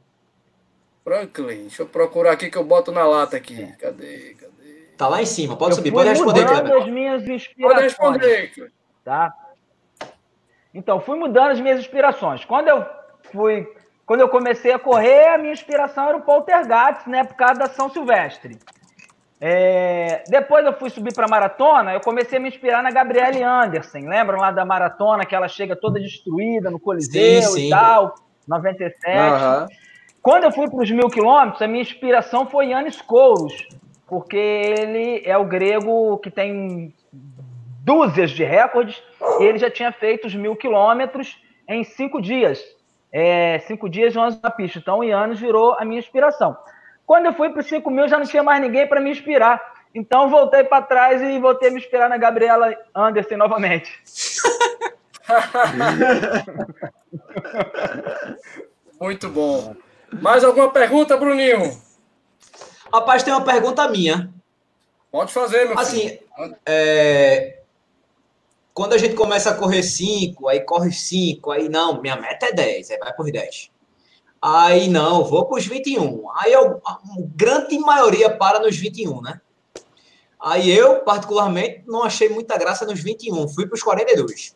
[1.05, 3.63] Franklin, deixa eu procurar aqui que eu boto na lata aqui.
[3.63, 3.67] É.
[3.77, 4.35] Cadê?
[4.41, 4.55] Cadê?
[4.97, 6.77] Tá lá em cima, pode eu subir, pode responder, Kleber.
[6.77, 7.95] as minhas inspirações.
[7.95, 8.73] Pode responder.
[9.05, 9.35] Tá?
[10.73, 12.45] Então, fui mudando as minhas inspirações.
[12.45, 12.85] Quando eu
[13.31, 13.71] fui,
[14.07, 17.67] quando eu comecei a correr, a minha inspiração era o Poltergeist, né, por causa da
[17.67, 18.59] São Silvestre.
[19.41, 23.99] É, depois eu fui subir para maratona, eu comecei a me inspirar na Gabriele Anderson.
[23.99, 27.67] Lembram lá da maratona que ela chega toda destruída no Coliseu sim, sim.
[27.67, 28.15] e tal,
[28.49, 29.07] 97.
[29.07, 29.84] Uhum.
[30.25, 33.69] Quando eu fui para os mil quilômetros, a minha inspiração foi Yannis Kouros,
[34.07, 36.95] porque ele é o grego que tem
[37.83, 39.03] dúzias de recordes
[39.39, 42.59] e ele já tinha feito os mil quilômetros em cinco dias.
[43.13, 44.79] É, cinco dias, 11 na pista.
[44.79, 46.57] Então, o Yannis virou a minha inspiração.
[47.07, 49.61] Quando eu fui para os 5 mil, já não tinha mais ninguém para me inspirar.
[49.95, 53.93] Então, voltei para trás e voltei a me inspirar na Gabriela Anderson novamente.
[58.99, 59.77] Muito bom.
[60.21, 61.81] Mais alguma pergunta, Bruninho?
[62.93, 64.33] Rapaz, tem uma pergunta minha.
[65.11, 66.21] Pode fazer, meu assim, filho.
[66.37, 67.61] Assim, é...
[68.73, 72.53] quando a gente começa a correr 5, aí corre 5, aí não, minha meta é
[72.53, 73.71] 10, aí vai por 10.
[74.41, 76.31] Aí não, vou para os 21.
[76.37, 76.99] Aí eu, a
[77.35, 79.41] grande maioria para nos 21, né?
[80.39, 83.49] Aí eu, particularmente, não achei muita graça nos 21.
[83.49, 84.55] Fui para os 42.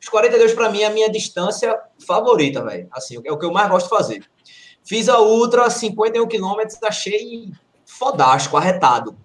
[0.00, 2.88] Os 42 para mim é a minha distância favorita, velho.
[2.90, 4.30] Assim, é o que eu mais gosto de fazer.
[4.84, 7.52] Fiz a ultra 51 quilômetros, achei
[7.84, 9.16] fodástico, arretado.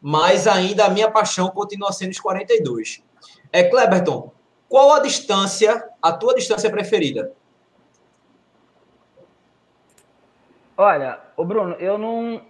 [0.00, 3.02] Mas ainda a minha paixão continua sendo os 42.
[3.52, 4.32] É, Kleberton,
[4.68, 7.32] qual a distância, a tua distância preferida?
[10.76, 12.40] Olha, o Bruno, eu não.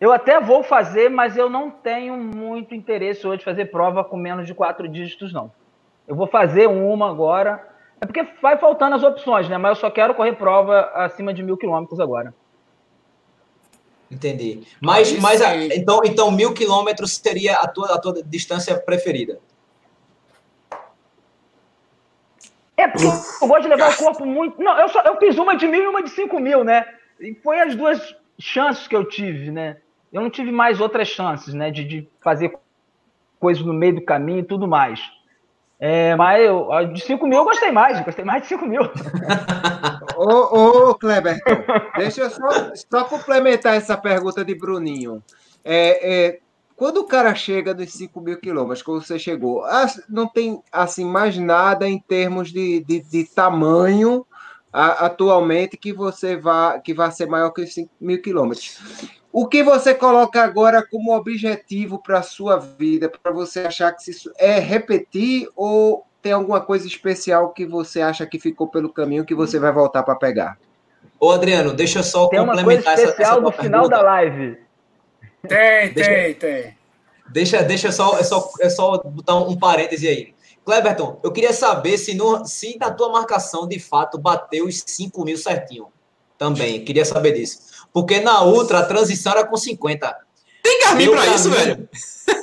[0.00, 4.16] Eu até vou fazer, mas eu não tenho muito interesse hoje de fazer prova com
[4.16, 5.50] menos de quatro dígitos, não.
[6.06, 7.73] Eu vou fazer uma agora.
[8.04, 9.56] É porque vai faltando as opções, né?
[9.56, 12.34] Mas eu só quero correr prova acima de mil quilômetros agora.
[14.10, 14.62] Entendi.
[14.78, 15.40] Mas, mas
[15.74, 19.40] então, então mil quilômetros seria a tua, a tua distância preferida?
[22.76, 24.62] É porque eu gosto de levar o corpo muito.
[24.62, 26.86] Não, eu, só, eu fiz uma de mil e uma de cinco mil, né?
[27.18, 29.78] E foi as duas chances que eu tive, né?
[30.12, 31.70] Eu não tive mais outras chances, né?
[31.70, 32.54] De, de fazer
[33.40, 35.00] coisas no meio do caminho e tudo mais.
[35.78, 38.82] É, mas eu, de 5 mil eu gostei mais, gostei mais de 5 mil.
[40.16, 41.38] ô, ô, Kleber,
[41.96, 45.22] deixa eu só, só, complementar essa pergunta de Bruninho.
[45.64, 46.38] É, é,
[46.76, 49.64] quando o cara chega nos 5 mil quilômetros, quando você chegou,
[50.08, 54.24] não tem assim mais nada em termos de, de, de tamanho
[54.72, 58.80] atualmente que você vá que vai ser maior que os 5 mil quilômetros.
[59.34, 64.08] O que você coloca agora como objetivo para a sua vida, para você achar que
[64.08, 69.24] isso é repetir ou tem alguma coisa especial que você acha que ficou pelo caminho
[69.24, 70.56] que você vai voltar para pegar?
[71.18, 74.56] Ô, Adriano, deixa eu só tem complementar essa, essa no final da live.
[75.48, 76.78] Tem, deixa, tem, tem.
[77.28, 80.32] Deixa, deixa só, é só, é só botar um, um parêntese aí.
[80.64, 85.24] Cleberton, eu queria saber se, no, se na tua marcação de fato bateu os 5
[85.24, 85.88] mil certinho.
[86.44, 87.58] Também, queria saber disso.
[87.90, 90.14] Porque na outra a transição era com 50.
[90.62, 91.88] Tem Garmin para isso, velho?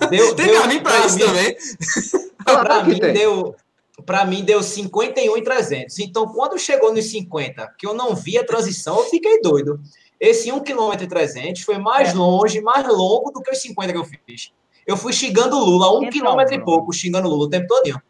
[0.09, 1.55] Deu, Tem Garmin para isso mim, também?
[2.43, 3.55] Para mim, deu,
[4.03, 5.99] para mim deu 51 e 300.
[5.99, 9.79] Então, quando chegou nos 50, que eu não vi a transição, eu fiquei doido.
[10.19, 12.13] Esse 1 km e 300 foi mais é.
[12.13, 14.51] longe, mais longo do que os 50 que eu fiz.
[14.87, 17.67] Eu fui xingando o Lula, um então, quilômetro e pouco, xingando o Lula o tempo
[17.67, 18.01] todo.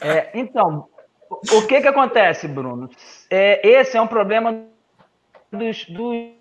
[0.00, 0.88] É, então,
[1.52, 2.88] o que que acontece, Bruno?
[3.30, 4.64] É, esse é um problema
[5.52, 6.32] dos, dos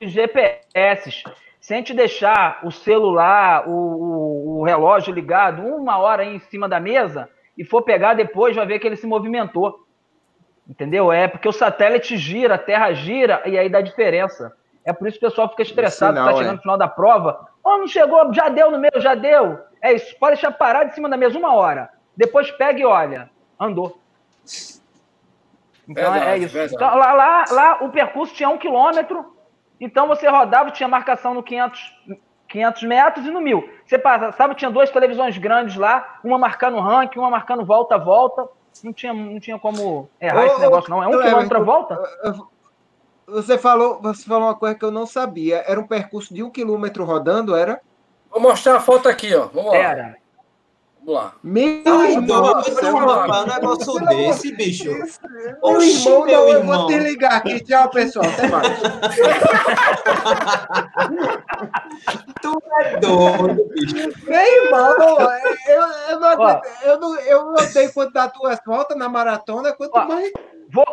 [0.00, 1.22] GPS.
[1.60, 6.40] Se a gente deixar o celular, o, o, o, relógio ligado uma hora aí em
[6.40, 9.86] cima da mesa e for pegar depois, vai ver que ele se movimentou.
[10.68, 11.12] Entendeu?
[11.12, 14.52] É porque o satélite gira, a Terra gira e aí dá diferença.
[14.84, 16.56] É por isso que o pessoal fica estressado, está chegando é.
[16.56, 17.48] no final da prova.
[17.62, 19.60] Oh, não chegou, já deu no meu, já deu.
[19.80, 21.90] É isso, pode deixar parado em cima da mesa uma hora.
[22.16, 23.30] Depois pega e olha.
[23.58, 24.01] Andou.
[25.88, 26.74] Então verdade, é isso.
[26.74, 29.36] Então, lá, lá, lá o percurso tinha um quilômetro,
[29.80, 31.98] então você rodava, tinha marcação no 500,
[32.48, 33.68] 500 metros e no mil.
[33.84, 38.48] Você passava, tinha duas televisões grandes lá, uma marcando ranking, uma marcando volta a volta.
[38.82, 41.02] Não tinha, não tinha como errar ô, esse negócio, não.
[41.02, 42.00] É um quilômetro a volta?
[43.26, 45.64] Você falou, você falou uma coisa que eu não sabia.
[45.66, 47.80] Era um percurso de um quilômetro rodando, era?
[48.30, 49.46] Vou mostrar a foto aqui, ó.
[49.46, 49.76] Vamos lá.
[49.76, 50.21] Era.
[51.04, 51.34] Vamos lá.
[51.42, 54.88] Meu irmão, você falar um negócio desse, bicho.
[54.88, 55.04] Meu
[55.62, 56.74] Oxi, irmão, meu não, irmão.
[56.74, 57.58] eu vou te ligar aqui.
[57.64, 58.24] Tchau, pessoal.
[58.26, 58.68] Até mais.
[62.40, 63.96] tu é doido, bicho.
[64.24, 64.94] Meu irmão,
[65.66, 69.72] eu, eu, não, Ó, eu, não, eu não dei quanto das tuas voltas na maratona,
[69.72, 70.30] quanto Ó, mais.
[70.72, 70.86] Vou...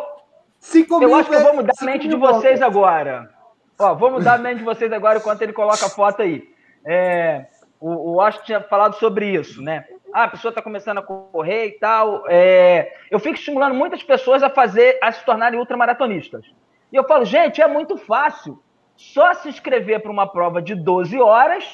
[0.58, 2.62] Cinco eu acho que eu vou mudar a mente de vocês voltas.
[2.62, 3.30] agora.
[3.78, 6.42] Ó, vou mudar a mente de vocês agora enquanto ele coloca a foto aí.
[6.84, 7.46] É,
[7.80, 9.86] o, o Austin tinha falado sobre isso, né?
[10.12, 12.24] Ah, a pessoa está começando a correr e tal.
[12.28, 16.44] É, eu fico estimulando muitas pessoas a fazer, a se tornarem ultramaratonistas.
[16.92, 18.62] E eu falo, gente, é muito fácil.
[18.96, 21.64] Só se inscrever para uma prova de 12 horas,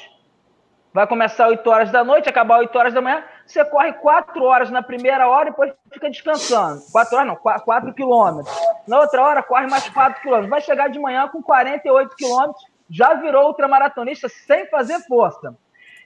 [0.93, 4.69] vai começar 8 horas da noite, acabar 8 horas da manhã, você corre 4 horas
[4.69, 6.81] na primeira hora e depois fica descansando.
[6.91, 8.55] 4 horas não, 4 quilômetros.
[8.87, 10.49] Na outra hora, corre mais 4 quilômetros.
[10.49, 15.53] Vai chegar de manhã com 48 quilômetros, já virou ultramaratonista sem fazer força.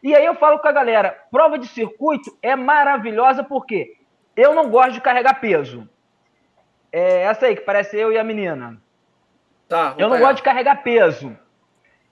[0.04, 3.98] E aí eu falo com a galera, prova de circuito é maravilhosa porque
[4.36, 5.88] eu não gosto de carregar peso.
[6.92, 8.82] É essa aí que parece eu e a menina.
[9.70, 11.38] Tá, eu não gosto de carregar peso.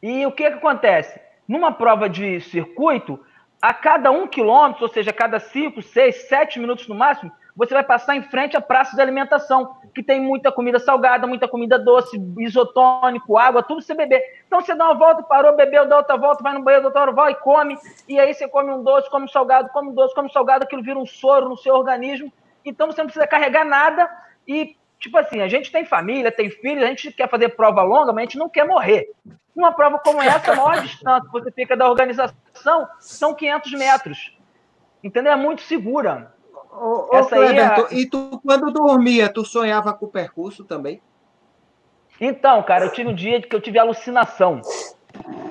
[0.01, 1.19] E o que, que acontece?
[1.47, 3.19] Numa prova de circuito,
[3.61, 7.73] a cada um quilômetro, ou seja, a cada cinco, seis, sete minutos no máximo, você
[7.73, 11.77] vai passar em frente à praça de alimentação, que tem muita comida salgada, muita comida
[11.77, 14.23] doce, isotônico, água, tudo você beber.
[14.47, 17.13] Então você dá uma volta, parou, bebeu, dá outra volta, vai no banheiro, dá outra
[17.13, 20.15] vai e come, e aí você come um doce, come um salgado, come um doce,
[20.15, 22.31] come um salgado, aquilo vira um soro no seu organismo.
[22.63, 24.09] Então você não precisa carregar nada
[24.47, 28.13] e, tipo assim, a gente tem família, tem filhos, a gente quer fazer prova longa,
[28.13, 29.11] mas a gente não quer morrer.
[29.53, 34.37] Uma prova como essa, a maior distância que você fica da organização são 500 metros.
[35.03, 35.33] Entendeu?
[35.33, 36.38] É muito segura.
[36.71, 37.93] Ô, Essa ô, Kleber, é...
[37.95, 41.01] E tu, quando dormia, tu sonhava com o percurso também?
[42.21, 44.61] Então, cara, eu tive um dia que eu tive alucinação.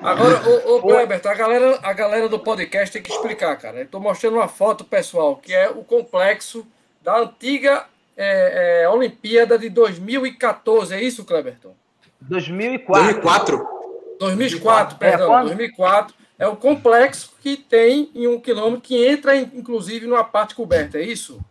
[0.01, 3.81] Agora, ô, ô Kleber, a galera, a galera do podcast tem que explicar, cara.
[3.81, 6.65] Estou mostrando uma foto, pessoal, que é o complexo
[7.01, 10.93] da antiga é, é, Olimpíada de 2014.
[10.93, 11.75] É isso, Kleberton?
[12.21, 13.03] 2004.
[13.03, 13.79] 2004.
[14.19, 15.47] 2004, perdão, é, quando...
[15.47, 16.15] 2004.
[16.39, 21.03] É o complexo que tem em um quilômetro, que entra, inclusive, numa parte coberta, é
[21.03, 21.43] isso?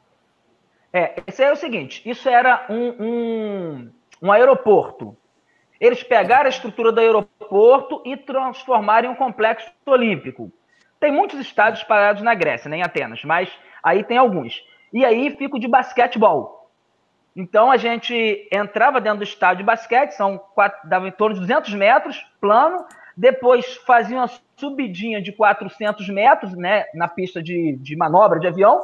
[0.91, 5.15] É, esse é o seguinte: isso era um, um, um aeroporto.
[5.79, 10.51] Eles pegaram a estrutura do aeroporto e transformaram em um complexo olímpico.
[10.99, 13.51] Tem muitos estádios parados na Grécia, nem Atenas, mas
[13.83, 14.65] aí tem alguns.
[14.93, 16.71] E aí fico de basquetebol.
[17.37, 21.41] Então a gente entrava dentro do estádio de basquete, são quatro, dava em torno de
[21.43, 22.85] 200 metros, plano,
[23.19, 28.81] depois fazia uma subidinha de 400 metros, né, na pista de, de manobra de avião,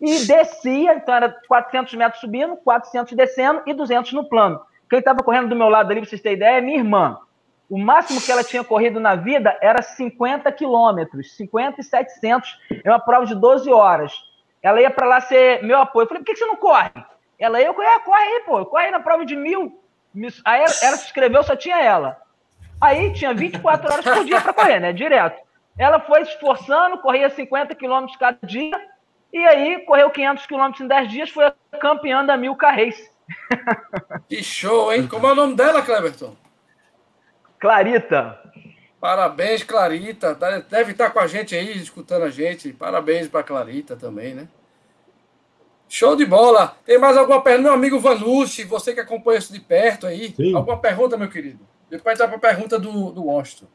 [0.00, 4.60] e descia, então era 400 metros subindo, 400 descendo e 200 no plano.
[4.90, 7.16] Quem estava correndo do meu lado ali, para vocês terem ideia, é minha irmã.
[7.70, 12.58] O máximo que ela tinha corrido na vida era 50 quilômetros, 50 e 700.
[12.84, 14.12] É uma prova de 12 horas.
[14.62, 16.04] Ela ia para lá ser meu apoio.
[16.04, 16.90] Eu falei, por que você não corre?
[17.38, 18.64] Ela ia, eu corre aí, pô.
[18.66, 19.80] Corre aí na prova de mil.
[20.44, 22.16] Aí ela se inscreveu, só tinha ela.
[22.80, 24.92] Aí tinha 24 horas por dia para correr, né?
[24.92, 25.40] Direto.
[25.78, 28.72] Ela foi se esforçando, corria 50 quilômetros cada dia,
[29.32, 33.10] e aí correu 500 quilômetros em 10 dias, foi campeã da Milka Race.
[34.28, 35.06] Que show, hein?
[35.06, 36.34] Como é o nome dela, Cleberton?
[37.60, 38.40] Clarita.
[39.00, 40.34] Parabéns, Clarita.
[40.34, 42.72] Tá, deve estar com a gente aí, escutando a gente.
[42.72, 44.48] Parabéns para Clarita também, né?
[45.88, 46.76] Show de bola.
[46.84, 47.68] Tem mais alguma pergunta?
[47.68, 50.34] Meu amigo Vanucci, você que acompanha isso de perto aí.
[50.34, 50.54] Sim.
[50.56, 51.60] Alguma pergunta, meu querido?
[51.90, 53.66] Depois dá para a pergunta do, do Washington.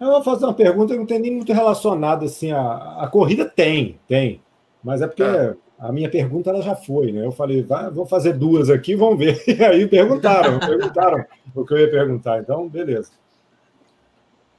[0.00, 2.52] Eu vou fazer uma pergunta que não tem nem muito relacionada assim.
[2.52, 4.40] A, a corrida tem, tem.
[4.82, 5.54] Mas é porque é.
[5.78, 7.24] a minha pergunta ela já foi, né?
[7.24, 9.42] Eu falei, vai, vou fazer duas aqui, vamos ver.
[9.48, 12.40] E aí perguntaram, perguntaram o que eu ia perguntar.
[12.40, 13.10] Então, beleza.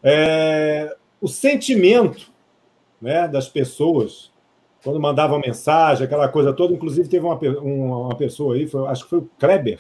[0.03, 2.31] É, o sentimento
[3.01, 4.31] né, das pessoas
[4.83, 6.73] quando mandavam mensagem, aquela coisa toda.
[6.73, 9.79] Inclusive, teve uma, uma pessoa aí, foi, acho que foi o Kleber,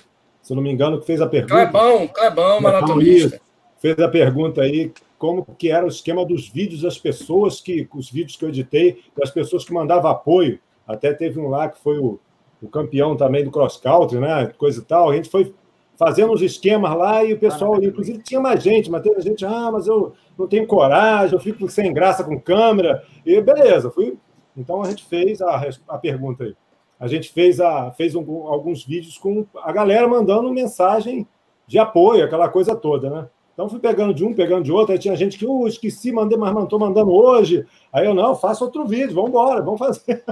[0.49, 1.53] se não me engano, que fez a pergunta.
[1.53, 3.39] Clebão, Clebão, maratonista.
[3.77, 8.09] Fez a pergunta aí como que era o esquema dos vídeos das pessoas que os
[8.09, 10.59] vídeos que eu editei das pessoas que mandavam apoio.
[10.87, 12.19] Até teve um lá que foi o,
[12.63, 15.11] o campeão também do cross country né coisa e tal.
[15.11, 15.53] A gente foi
[15.95, 19.45] fazendo uns esquemas lá e o pessoal ah, inclusive tinha mais gente mas teve gente
[19.45, 23.03] ah mas eu não tenho coragem eu fico sem graça com câmera.
[23.23, 24.17] E beleza fui.
[24.57, 26.55] Então a gente fez a, a pergunta aí
[26.99, 31.25] a gente fez, a, fez um, alguns vídeos com a galera mandando mensagem
[31.65, 33.29] de apoio, aquela coisa toda, né?
[33.53, 36.37] Então fui pegando de um, pegando de outro, aí tinha gente que, uh, esqueci, mandei,
[36.37, 37.65] mas não estou mandando hoje.
[37.91, 40.23] Aí eu, não, faço outro vídeo, vamos embora, vamos fazer.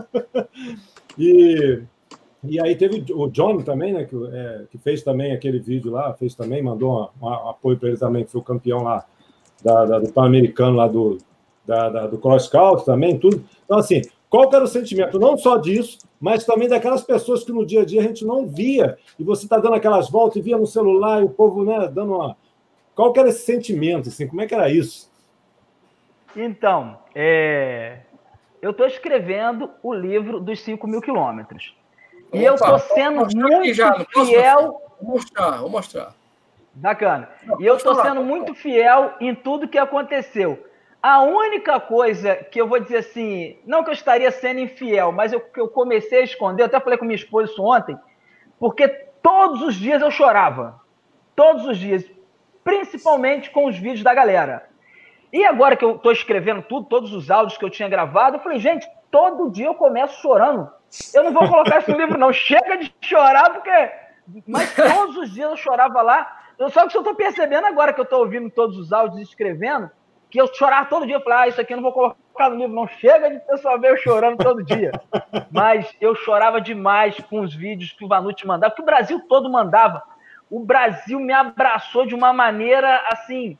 [1.17, 1.81] e,
[2.43, 6.13] e aí teve o John também, né, que, é, que fez também aquele vídeo lá,
[6.13, 9.05] fez também, mandou um, um apoio para ele também, que foi o campeão lá
[9.61, 11.17] da, da, do Pan-Americano lá do,
[11.65, 13.43] da, da, do Cross Country também, tudo.
[13.65, 15.19] Então, assim, Qual era o sentimento?
[15.19, 18.45] Não só disso, mas também daquelas pessoas que no dia a dia a gente não
[18.45, 21.87] via, e você está dando aquelas voltas e via no celular e o povo né,
[21.87, 22.35] dando uma.
[22.93, 24.09] Qual era esse sentimento?
[24.09, 25.09] Assim, como é que era isso?
[26.35, 27.99] Então, é...
[28.61, 31.75] eu estou escrevendo o livro dos 5 mil quilômetros.
[32.33, 34.81] E eu estou sendo muito já, fiel.
[35.01, 36.13] Vou mostrar, vou mostrar.
[36.73, 37.29] Bacana.
[37.59, 40.66] E eu estou sendo muito fiel em tudo que aconteceu.
[41.09, 45.31] A única coisa que eu vou dizer assim, não que eu estaria sendo infiel, mas
[45.31, 47.97] eu, que eu comecei a esconder, eu até falei com minha esposa isso ontem,
[48.59, 48.89] porque
[49.23, 50.81] todos os dias eu chorava.
[51.33, 52.03] Todos os dias.
[52.61, 54.67] Principalmente com os vídeos da galera.
[55.31, 58.41] E agora que eu estou escrevendo tudo, todos os áudios que eu tinha gravado, eu
[58.41, 60.69] falei, gente, todo dia eu começo chorando.
[61.13, 62.33] Eu não vou colocar isso no livro, não.
[62.33, 63.91] Chega de chorar, porque.
[64.45, 66.37] Mas todos os dias eu chorava lá.
[66.69, 69.89] Só que eu estou percebendo agora que eu estou ouvindo todos os áudios e escrevendo,
[70.29, 71.19] que eu chorava todo dia.
[71.19, 72.87] Falei, ah, isso aqui eu não vou colocar no livro, não.
[72.87, 74.91] Chega de pessoa ver eu chorando todo dia.
[75.51, 79.49] Mas eu chorava demais com os vídeos que o Vanucci mandava, que o Brasil todo
[79.49, 80.03] mandava.
[80.49, 83.57] O Brasil me abraçou de uma maneira, assim,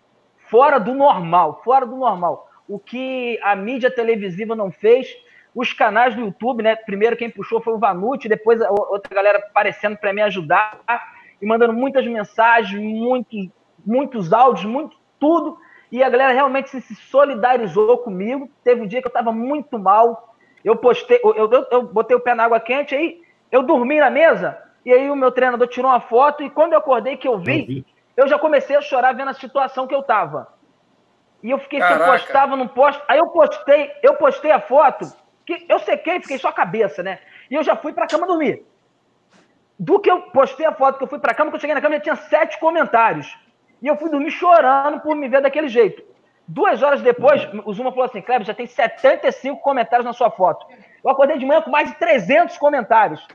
[0.49, 2.49] fora do normal, fora do normal.
[2.67, 5.07] O que a mídia televisiva não fez,
[5.55, 6.75] os canais do YouTube, né?
[6.75, 10.79] Primeiro quem puxou foi o Vanucci, depois outra galera aparecendo para me ajudar
[11.41, 13.49] e mandando muitas mensagens, muitos,
[13.85, 15.57] muitos áudios, muito tudo.
[15.91, 18.49] E a galera realmente se solidarizou comigo.
[18.63, 20.35] Teve um dia que eu estava muito mal.
[20.63, 23.21] Eu postei, eu, eu, eu, botei o pé na água quente, aí
[23.51, 26.79] eu dormi na mesa, e aí o meu treinador tirou uma foto, e quando eu
[26.79, 27.85] acordei que eu vi, eu, vi.
[28.17, 30.47] eu já comecei a chorar vendo a situação que eu estava.
[31.41, 32.03] E eu fiquei Caraca.
[32.03, 33.01] sem postava, não posto.
[33.07, 35.05] Aí eu postei, eu postei a foto,
[35.45, 37.19] que eu sequei, fiquei só a cabeça, né?
[37.49, 38.65] E eu já fui para a cama dormir.
[39.79, 41.75] Do que eu postei a foto que eu fui para a cama, que eu cheguei
[41.75, 43.37] na cama já tinha sete comentários.
[43.81, 46.03] E eu fui dormir chorando por me ver daquele jeito.
[46.47, 50.65] Duas horas depois, o Zuma falou assim: Kleber, já tem 75 comentários na sua foto.
[51.03, 53.25] Eu acordei de manhã com mais de 300 comentários.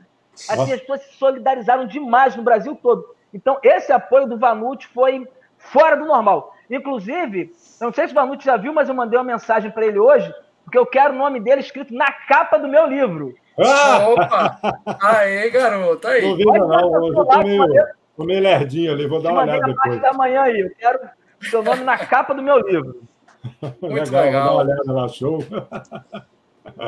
[0.49, 0.73] Assim, Nossa.
[0.73, 3.05] as pessoas se solidarizaram demais no Brasil todo.
[3.33, 5.27] Então, esse apoio do Vanucci foi
[5.57, 6.55] fora do normal.
[6.69, 9.85] Inclusive, eu não sei se o Vanucci já viu, mas eu mandei uma mensagem para
[9.85, 10.33] ele hoje,
[10.63, 13.35] porque eu quero o nome dele escrito na capa do meu livro.
[13.59, 14.07] Ah!
[14.09, 14.59] Opa!
[15.01, 16.21] Aê, garoto, aí.
[16.21, 17.85] Não vi não, hoje eu tô meio,
[18.17, 20.01] meio lerdinho ali, vou dar uma olhada depois.
[20.01, 20.99] da manhã aí, eu quero
[21.41, 23.01] o seu nome na capa do meu livro.
[23.81, 24.31] Muito legal, legal.
[24.31, 25.43] Vou dar uma olhada lá, show.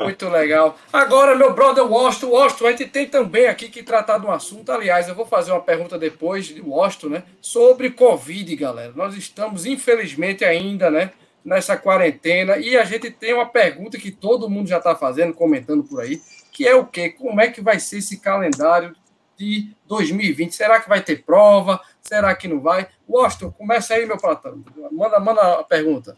[0.04, 0.78] Muito legal.
[0.92, 4.72] Agora, meu brother Washington, Washington, a gente tem também aqui que tratar de um assunto.
[4.72, 7.24] Aliás, eu vou fazer uma pergunta depois de Washington, né?
[7.42, 8.94] Sobre Covid, galera.
[8.96, 11.12] Nós estamos, infelizmente, ainda, né?
[11.44, 12.58] Nessa quarentena.
[12.58, 16.22] E a gente tem uma pergunta que todo mundo já está fazendo, comentando por aí,
[16.52, 17.10] que é o quê?
[17.10, 18.96] Como é que vai ser esse calendário
[19.38, 20.56] de 2020?
[20.56, 21.80] Será que vai ter prova?
[22.02, 22.88] Será que não vai?
[23.08, 24.64] Washington, começa aí, meu patrão.
[24.92, 26.18] Manda, manda a pergunta.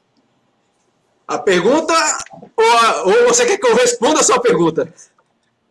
[1.28, 1.94] A pergunta
[2.56, 4.94] ou, ou você quer que eu responda a sua pergunta?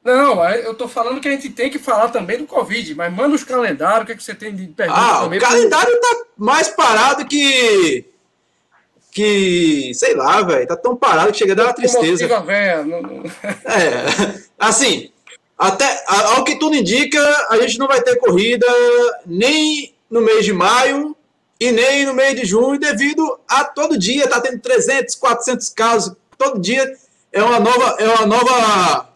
[0.07, 3.35] Não, eu estou falando que a gente tem que falar também do Covid, mas manda
[3.35, 5.39] os calendários, o que, é que você tem de pergunta ah, também?
[5.39, 8.05] O calendário está mais parado que.
[9.11, 9.93] Que.
[9.95, 10.67] Sei lá, velho.
[10.67, 12.41] Tá tão parado que chega a dar uma tristeza.
[12.41, 13.01] Véia, não...
[13.65, 14.45] É.
[14.57, 15.11] Assim,
[15.59, 18.67] até ao que tudo indica, a gente não vai ter corrida
[19.25, 21.17] nem no mês de maio
[21.59, 26.15] e nem no mês de junho, devido a todo dia tá tendo 300, 400 casos,
[26.37, 26.95] todo dia
[27.33, 29.09] é uma nova, é uma nova,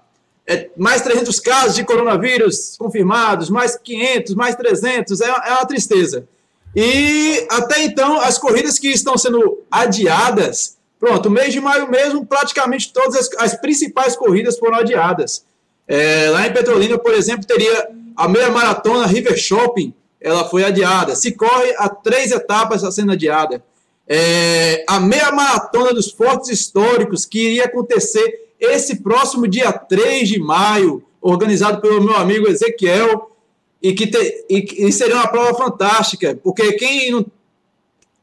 [0.47, 6.27] é mais 300 casos de coronavírus confirmados, mais 500, mais 300, é, é uma tristeza.
[6.75, 12.93] E até então, as corridas que estão sendo adiadas, pronto, mês de maio mesmo, praticamente
[12.93, 15.45] todas as, as principais corridas foram adiadas.
[15.93, 21.17] É, lá em Petrolina, por exemplo, teria a meia maratona River Shopping, ela foi adiada.
[21.17, 23.61] Se corre a três etapas está sendo adiada.
[24.07, 30.39] É, a meia maratona dos fortes históricos, que iria acontecer esse próximo dia 3 de
[30.39, 33.33] maio, organizado pelo meu amigo Ezequiel,
[33.83, 37.27] e que te, e, e seria uma prova fantástica, porque quem não,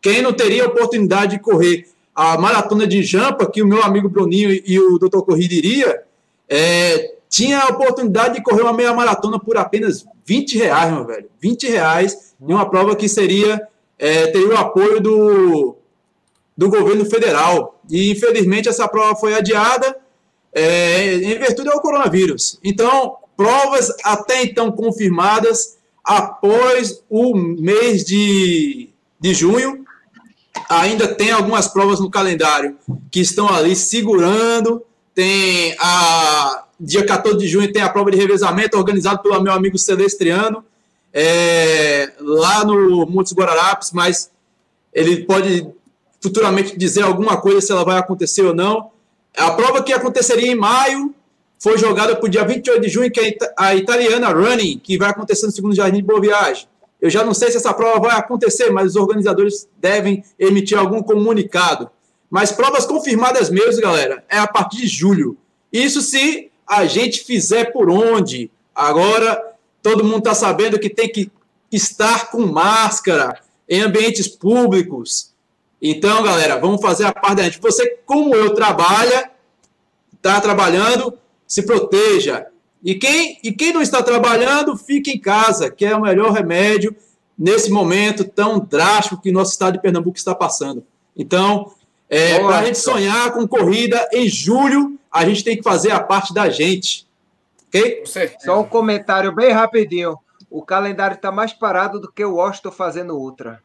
[0.02, 4.52] quem não teria oportunidade de correr a maratona de Jampa, que o meu amigo Bruninho
[4.66, 5.20] e o Dr.
[5.20, 6.04] Corrida iria,
[6.48, 11.30] é, tinha a oportunidade de correr uma meia maratona por apenas 20 reais, meu velho.
[11.42, 13.68] 20 reais em uma prova que seria
[14.00, 15.76] é, teria o apoio do,
[16.56, 17.82] do governo federal.
[17.90, 19.96] E infelizmente essa prova foi adiada
[20.54, 22.60] é, em virtude do coronavírus.
[22.64, 29.86] Então, provas até então confirmadas após o mês de, de junho.
[30.70, 32.78] Ainda tem algumas provas no calendário
[33.12, 34.84] que estão ali segurando.
[35.14, 39.78] Tem a dia 14 de junho tem a prova de revezamento organizada pelo meu amigo
[39.78, 40.64] Celestriano,
[41.14, 44.30] é, lá no Montes Guararapes, mas
[44.94, 45.68] ele pode
[46.22, 48.92] futuramente dizer alguma coisa se ela vai acontecer ou não.
[49.36, 51.14] A prova que aconteceria em maio
[51.60, 55.10] foi jogada para o dia 28 de junho, que é a italiana Running, que vai
[55.10, 56.68] acontecer no segundo Jardim de Boa Viagem.
[57.00, 61.02] Eu já não sei se essa prova vai acontecer, mas os organizadores devem emitir algum
[61.02, 61.90] comunicado.
[62.30, 65.38] Mas provas confirmadas mesmo, galera, é a partir de julho.
[65.72, 68.52] Isso se a gente fizer por onde.
[68.76, 71.32] Agora, todo mundo está sabendo que tem que
[71.72, 75.34] estar com máscara em ambientes públicos.
[75.82, 77.62] Então, galera, vamos fazer a parte da gente.
[77.62, 79.32] Você, como eu, trabalha,
[80.14, 82.48] está trabalhando, se proteja.
[82.84, 86.96] E quem, e quem não está trabalhando, fique em casa, que é o melhor remédio
[87.38, 90.84] nesse momento tão drástico que nosso estado de Pernambuco está passando.
[91.16, 91.72] Então,
[92.10, 96.00] é, para a gente sonhar com corrida em julho, a gente tem que fazer a
[96.00, 97.06] parte da gente.
[97.68, 98.04] Ok?
[98.40, 100.18] Só um comentário bem rapidinho.
[100.50, 103.62] O calendário está mais parado do que o Washington fazendo Ultra.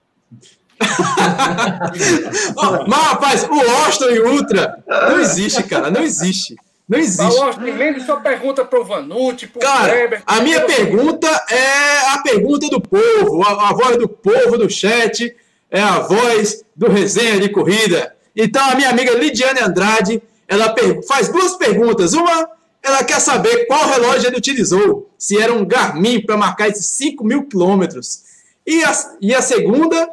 [2.88, 5.90] Mas, rapaz, o Washington e Ultra não existe, cara.
[5.90, 6.56] Não existe.
[6.88, 7.60] Não existe.
[7.60, 12.68] Lembra sua pergunta para o Vanucci, pro Cara, Weber, a minha pergunta é a pergunta
[12.68, 15.34] do povo, a, a, voz do povo do chat,
[15.70, 18.16] é a voz do resenha de corrida.
[18.34, 20.74] Então, a minha amiga Lidiane Andrade, ela
[21.06, 22.12] faz duas perguntas.
[22.12, 22.48] Uma,
[22.82, 27.24] ela quer saber qual relógio ele utilizou, se era um Garmin para marcar esses 5
[27.24, 28.22] mil quilômetros.
[28.66, 30.10] E a, e a segunda,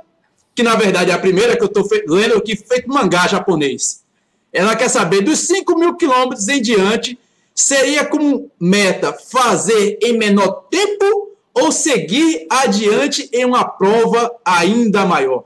[0.53, 4.03] que na verdade é a primeira que eu estou lendo aqui, feito mangá japonês.
[4.51, 7.17] Ela quer saber dos 5 mil quilômetros em diante,
[7.53, 15.43] seria como meta fazer em menor tempo ou seguir adiante em uma prova ainda maior?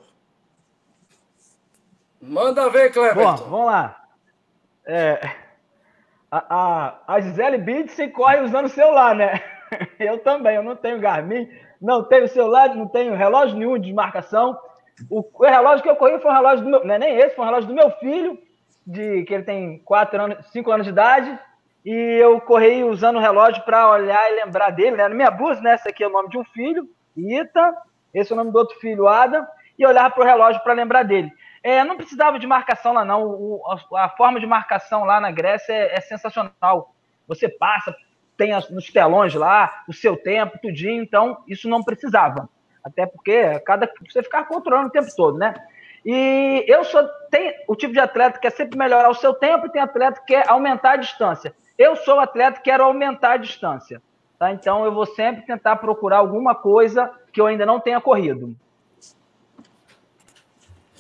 [2.28, 3.16] Manda ver, Cleber.
[3.16, 4.02] Bom, vamos lá.
[4.86, 5.20] É,
[6.32, 9.42] a, a, a Gisele Bidsen corre usando celular, né?
[10.00, 11.50] Eu também, eu não tenho Garmin,
[11.82, 14.56] não tenho celular, não tenho relógio nenhum de marcação.
[15.10, 17.36] O, o relógio que eu corri foi um relógio do meu, não é nem esse,
[17.36, 18.38] foi um relógio do meu filho,
[18.86, 21.40] de que ele tem quatro anos, cinco anos de idade,
[21.84, 25.08] e eu corri usando o relógio para olhar e lembrar dele, né?
[25.08, 25.74] Na minha blusa, né?
[25.74, 27.74] Esse aqui é o nome de um filho, Ita,
[28.14, 29.44] esse é o nome do outro filho, Adam,
[29.78, 31.32] e olhar para o relógio para lembrar dele.
[31.64, 33.24] É, não precisava de marcação lá, não.
[33.26, 33.62] O,
[33.96, 36.94] a, a, forma de marcação lá na Grécia é, é sensacional.
[37.26, 37.96] Você passa,
[38.36, 42.50] tem as, nos telões lá, o seu tempo, tudinho, então isso não precisava.
[42.84, 45.54] Até porque cada você ficar controlando o tempo todo, né?
[46.06, 47.08] E eu sou.
[47.32, 50.20] Tem o tipo de atleta que quer sempre melhorar o seu tempo e tem atleta
[50.20, 51.56] que quer aumentar a distância.
[51.78, 54.02] Eu sou atleta que quero aumentar a distância.
[54.38, 54.52] Tá?
[54.52, 58.54] Então eu vou sempre tentar procurar alguma coisa que eu ainda não tenha corrido.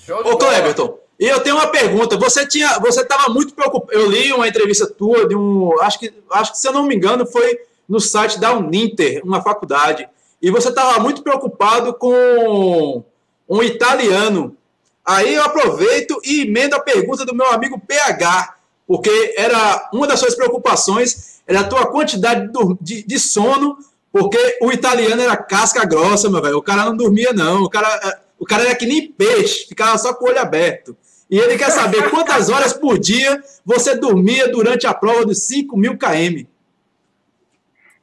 [0.09, 2.17] Ô, Cleberton, e eu tenho uma pergunta.
[2.17, 3.97] Você tinha, você estava muito preocupado.
[3.97, 6.95] Eu li uma entrevista tua de um, acho que, acho que se eu não me
[6.95, 10.07] engano foi no site da Uninter, uma faculdade,
[10.41, 13.03] e você estava muito preocupado com
[13.47, 14.57] um italiano
[15.05, 18.55] Aí eu aproveito e emendo a pergunta do meu amigo PH,
[18.87, 22.49] porque era uma das suas preocupações, era a tua quantidade
[22.79, 23.77] de, de sono,
[24.11, 26.57] porque o italiano era casca grossa, meu velho.
[26.57, 27.63] O cara não dormia, não.
[27.63, 30.97] O cara, é, o cara era que nem peixe, ficava só com o olho aberto.
[31.31, 35.77] E ele quer saber quantas horas por dia você dormia durante a prova dos 5
[35.77, 36.45] mil km.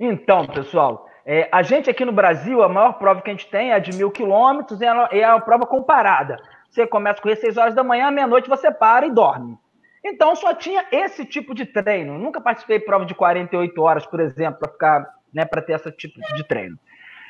[0.00, 3.70] Então, pessoal, é, a gente aqui no Brasil, a maior prova que a gente tem
[3.70, 6.38] é a de mil quilômetros, é a prova comparada.
[6.70, 9.58] Você começa a correr 6 horas da manhã, meia-noite você para e dorme.
[10.02, 12.18] Então só tinha esse tipo de treino.
[12.18, 15.92] Nunca participei de prova de 48 horas, por exemplo, para ficar, né, para ter esse
[15.92, 16.78] tipo de treino.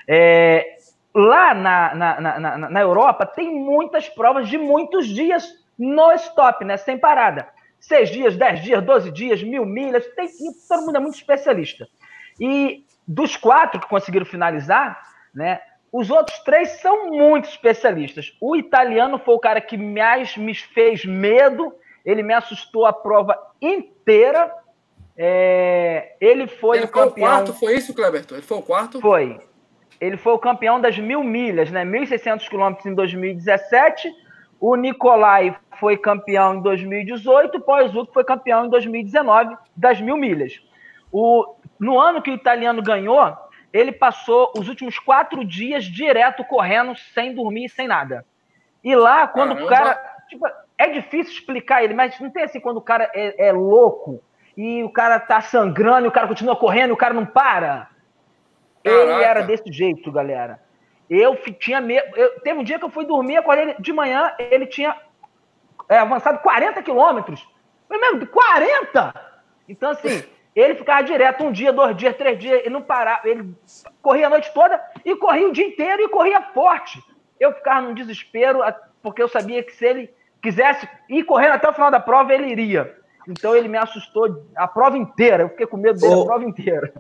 [0.06, 0.76] É,
[1.14, 5.48] lá na, na, na, na, Europa tem muitas provas de muitos dias
[5.78, 7.48] no stop, né, sem parada.
[7.78, 10.28] Seis dias, dez dias, doze dias, mil milhas, tem,
[10.68, 11.88] todo mundo é muito especialista.
[12.38, 15.00] E dos quatro que conseguiram finalizar,
[15.34, 15.60] né,
[15.92, 18.36] os outros três são muito especialistas.
[18.40, 21.74] O italiano foi o cara que mais me fez medo.
[22.04, 24.54] Ele me assustou a prova inteira.
[25.16, 26.14] É...
[26.20, 27.26] ele foi ele o foi campeão.
[27.26, 28.34] o quarto, foi isso, Cleberto?
[28.34, 29.00] Ele foi o quarto?
[29.00, 29.40] Foi.
[30.00, 31.84] Ele foi o campeão das mil milhas, né?
[31.84, 34.10] 1.600 quilômetros em 2017.
[34.58, 37.58] O Nicolai foi campeão em 2018.
[37.58, 40.60] O Poizuc foi campeão em 2019 das mil milhas.
[41.12, 41.54] O...
[41.78, 43.34] No ano que o italiano ganhou,
[43.72, 48.24] ele passou os últimos quatro dias direto correndo, sem dormir, sem nada.
[48.82, 49.66] E lá, quando Caramba.
[49.66, 50.10] o cara.
[50.28, 50.46] Tipo,
[50.78, 54.22] é difícil explicar ele, mas não tem assim quando o cara é, é, louco
[54.56, 57.88] e o cara tá sangrando e o cara continua correndo e o cara não para.
[58.82, 59.02] Caraca.
[59.02, 60.60] Ele era desse jeito, galera.
[61.08, 62.06] Eu tinha medo.
[62.42, 64.96] Teve um dia que eu fui dormir, acordei de manhã, ele tinha
[65.88, 67.46] é, avançado 40 quilômetros.
[67.88, 69.14] Foi mesmo, 40!
[69.68, 70.22] Então, assim.
[70.54, 73.28] Ele ficava direto um dia, dois dias, três dias, e não parava.
[73.28, 73.54] Ele
[74.02, 77.02] corria a noite toda e corria o dia inteiro e corria forte.
[77.38, 78.60] Eu ficava num desespero,
[79.00, 82.48] porque eu sabia que se ele quisesse ir correndo até o final da prova, ele
[82.48, 82.96] iria.
[83.28, 85.44] Então ele me assustou a prova inteira.
[85.44, 86.92] Eu fiquei com medo dele Ô, a prova inteira.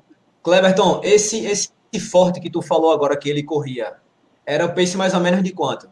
[0.42, 1.72] Cleberton, esse, esse
[2.10, 3.96] forte que tu falou agora que ele corria,
[4.46, 5.88] era o pace mais ou menos de quanto?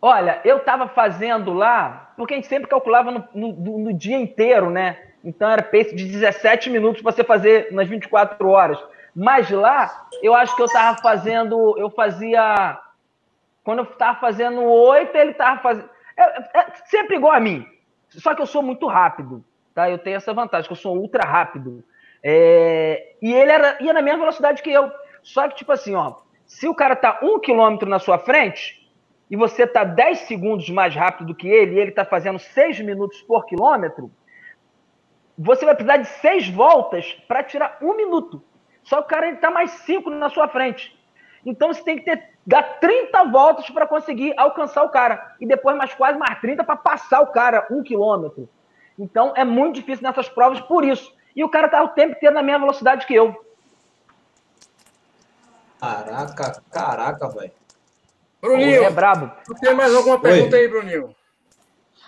[0.00, 4.68] Olha, eu estava fazendo lá, porque a gente sempre calculava no, no, no, dia inteiro,
[4.68, 4.98] né?
[5.24, 8.78] Então era pace de 17 minutos para você fazer nas 24 horas.
[9.14, 12.78] Mas lá, eu acho que eu estava fazendo, eu fazia.
[13.62, 15.88] Quando eu estava fazendo 8, ele estava fazendo.
[16.16, 17.66] É, é, sempre igual a mim.
[18.10, 19.42] Só que eu sou muito rápido,
[19.74, 19.90] tá?
[19.90, 21.84] Eu tenho essa vantagem, que eu sou ultra rápido.
[22.22, 24.90] É, e ele era, ia na mesma velocidade que eu.
[25.22, 26.14] Só que, tipo assim, ó,
[26.46, 28.90] se o cara tá um quilômetro na sua frente
[29.30, 32.80] e você tá 10 segundos mais rápido do que ele e ele tá fazendo 6
[32.80, 34.10] minutos por quilômetro,
[35.36, 38.42] você vai precisar de 6 voltas para tirar um minuto.
[38.84, 40.96] Só que o cara está mais 5 na sua frente.
[41.44, 45.34] Então você tem que ter, dar 30 voltas para conseguir alcançar o cara.
[45.40, 48.48] E depois mais quase mais 30 para passar o cara um quilômetro.
[48.98, 51.12] Então é muito difícil nessas provas por isso.
[51.34, 53.34] E o cara tá o tempo inteiro na mesma velocidade que eu.
[55.80, 57.52] Caraca, caraca, velho.
[58.40, 59.30] Bruninho, é brabo.
[59.44, 60.62] Tu tem mais alguma pergunta Oi.
[60.62, 61.14] aí, Bruninho?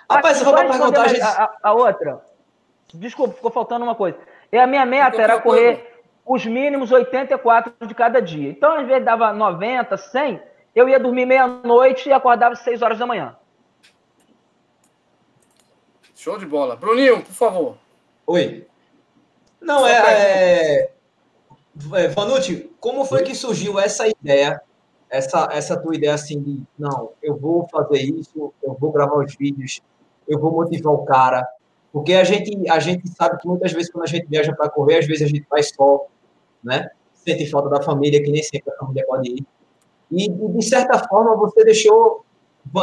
[0.09, 1.22] Rapaz, eu vou perguntar a, gente...
[1.22, 2.20] a, a, outra.
[2.95, 4.18] Desculpa, ficou faltando uma coisa.
[4.53, 8.51] E a minha meta era correr os mínimos 84 de cada dia.
[8.51, 10.43] Então, às vezes dava 90, 100,
[10.74, 13.37] eu ia dormir meia-noite e acordava às 6 horas da manhã.
[16.27, 16.74] Show de bola.
[16.74, 17.79] Bruninho, por favor.
[18.27, 18.66] Oi.
[19.61, 20.91] Não, é, é,
[21.95, 22.09] é.
[22.09, 24.61] Vanucci, como foi que surgiu essa ideia,
[25.09, 29.37] essa, essa tua ideia assim de, não, eu vou fazer isso, eu vou gravar os
[29.37, 29.81] vídeos,
[30.27, 31.47] eu vou motivar o cara,
[31.93, 34.99] porque a gente, a gente sabe que muitas vezes quando a gente viaja para correr,
[34.99, 36.07] às vezes a gente vai só,
[36.61, 36.91] né?
[37.14, 39.47] Sente falta da família, que nem sempre a família pode ir.
[40.11, 42.24] E, de certa forma, você deixou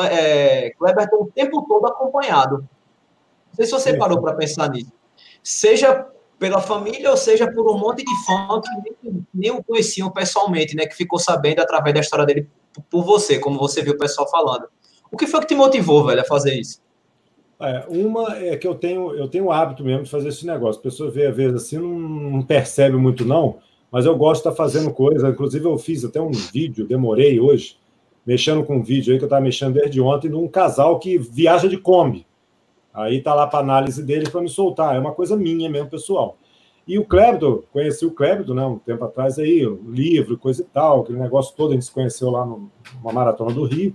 [0.10, 2.66] é, Kleberton o tempo todo acompanhado.
[3.54, 4.92] Não sei se você parou para pensar nisso.
[5.44, 6.08] Seja
[6.40, 10.76] pela família, ou seja, por um monte de fã que nem, nem o conheciam pessoalmente,
[10.76, 10.86] né?
[10.86, 12.50] Que ficou sabendo através da história dele
[12.90, 14.66] por você, como você viu o pessoal falando.
[15.12, 16.82] O que foi que te motivou, velho, a fazer isso?
[17.60, 20.80] É, uma é que eu tenho, eu tenho o hábito mesmo de fazer esse negócio.
[20.80, 23.60] A pessoa vê, às vezes, assim, não, não percebe muito, não,
[23.92, 25.30] mas eu gosto de estar fazendo coisa.
[25.30, 27.78] Inclusive, eu fiz até um vídeo, demorei hoje,
[28.26, 31.18] mexendo com um vídeo aí que eu estava mexendo desde ontem, de um casal que
[31.18, 32.26] viaja de Kombi.
[32.94, 34.96] Aí tá lá para análise deles para me soltar.
[34.96, 36.38] É uma coisa minha mesmo, pessoal.
[36.88, 40.66] E o Clébito, conheci o Clébito, né, um tempo atrás aí, um livro, coisa e
[40.66, 43.94] tal, aquele negócio todo, a gente se conheceu lá numa maratona do Rio,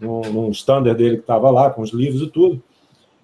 [0.00, 2.62] num, standard dele que estava lá, com os livros e tudo.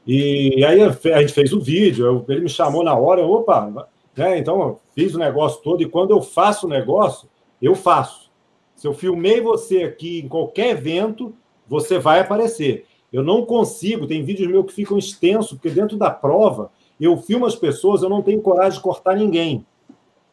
[0.07, 3.89] E, e, aí a gente fez o vídeo, eu, ele me chamou na hora, opa,
[4.15, 7.27] né, então fiz o negócio todo, e quando eu faço o negócio,
[7.61, 8.31] eu faço.
[8.75, 11.35] Se eu filmei você aqui em qualquer evento,
[11.67, 12.87] você vai aparecer.
[13.17, 17.47] Eu não consigo, tem vídeos meus que ficam extensos, porque dentro da prova eu filmo
[17.47, 19.65] as pessoas, eu não tenho coragem de cortar ninguém.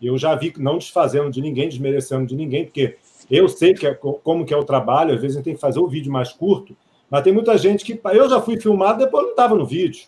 [0.01, 2.97] Eu já vi não desfazendo de ninguém, desmerecendo de ninguém, porque
[3.31, 5.61] eu sei que é, como que é o trabalho, às vezes a gente tem que
[5.61, 6.75] fazer o vídeo mais curto,
[7.09, 7.97] mas tem muita gente que.
[8.11, 10.07] Eu já fui filmado, depois não estava no vídeo.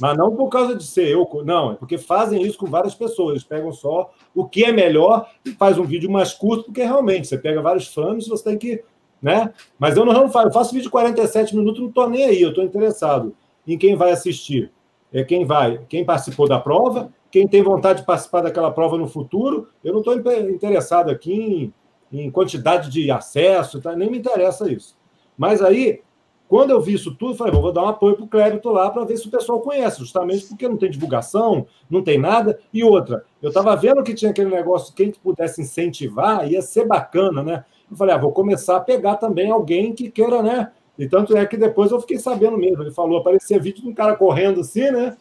[0.00, 3.30] Mas não por causa de ser eu, não, é porque fazem isso com várias pessoas.
[3.32, 7.26] Eles pegam só o que é melhor e faz um vídeo mais curto, porque realmente
[7.26, 8.84] você pega vários frames, você tem que
[9.26, 9.52] né?
[9.76, 12.50] Mas eu não, faço, eu faço vídeo de 47 minutos, não estou nem aí, eu
[12.50, 13.34] estou interessado
[13.66, 14.70] em quem vai assistir.
[15.12, 19.08] É quem vai, quem participou da prova, quem tem vontade de participar daquela prova no
[19.08, 19.68] futuro.
[19.82, 21.74] Eu não estou interessado aqui em,
[22.12, 23.96] em, quantidade de acesso, tá?
[23.96, 24.96] nem me interessa isso.
[25.36, 26.02] Mas aí,
[26.46, 29.04] quando eu vi isso tudo, falei, vou dar um apoio para o Clébito lá para
[29.04, 32.60] ver se o pessoal conhece, justamente porque não tem divulgação, não tem nada.
[32.72, 37.42] E outra, eu estava vendo que tinha aquele negócio, quem pudesse incentivar, ia ser bacana,
[37.42, 37.64] né?
[37.90, 40.72] Eu falei, ah, vou começar a pegar também alguém que queira, né?
[40.98, 42.82] E tanto é que depois eu fiquei sabendo mesmo.
[42.82, 45.16] Ele falou, aparecia vídeo de um cara correndo assim, né?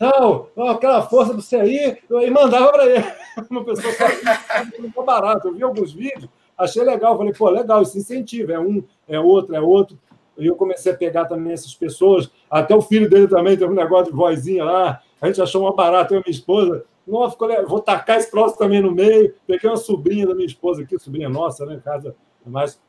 [0.00, 3.04] Não, aquela força do você aí, e mandava para ele.
[3.48, 5.48] Uma pessoa que barato.
[5.48, 7.16] Eu vi alguns vídeos, achei legal.
[7.16, 8.52] Falei, pô, legal, isso incentiva.
[8.52, 9.96] É um, é outro, é outro.
[10.36, 12.28] E eu comecei a pegar também essas pessoas.
[12.50, 15.00] Até o filho dele também teve um negócio de vozinha lá.
[15.22, 16.84] A gente achou uma barata, eu e minha esposa.
[17.06, 19.34] Nossa, vou tacar esse troço também no meio.
[19.46, 21.80] Peguei uma sobrinha da minha esposa aqui, sobrinha nossa, né?
[21.82, 22.14] Casa,
[22.44, 22.80] mais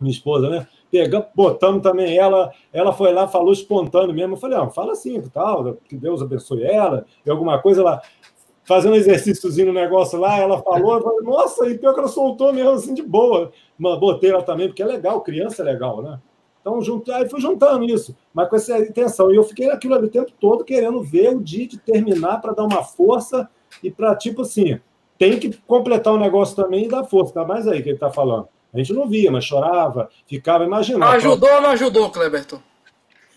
[0.00, 0.66] minha esposa, né?
[0.90, 2.52] Pegamos, botamos também ela.
[2.72, 4.34] Ela foi lá, falou espontâneo mesmo.
[4.34, 8.00] Eu falei, ah, fala assim, tal, que Deus abençoe ela, e alguma coisa lá.
[8.62, 12.08] Fazendo um exercíciozinho no negócio lá, ela falou, eu falei, nossa, e pior que ela
[12.08, 13.50] soltou mesmo assim de boa.
[13.76, 16.20] Botei ela também, porque é legal, criança é legal, né?
[16.60, 19.32] Então, junto, aí fui juntando isso, mas com essa intenção.
[19.32, 22.52] E eu fiquei naquilo ali o tempo todo querendo ver o dia de terminar para
[22.52, 23.48] dar uma força
[23.82, 24.78] e para, tipo assim,
[25.18, 28.10] tem que completar o negócio também e dar força, ainda mais aí que ele está
[28.10, 28.48] falando.
[28.72, 31.12] A gente não via, mas chorava, ficava, imaginando.
[31.12, 32.60] Ajudou ou não ajudou, Cleberton?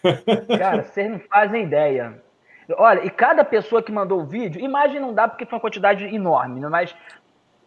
[0.57, 2.21] Cara, vocês não fazem ideia.
[2.77, 6.05] Olha, e cada pessoa que mandou o vídeo, imagem não dá porque foi uma quantidade
[6.05, 6.69] enorme, né?
[6.69, 6.95] mas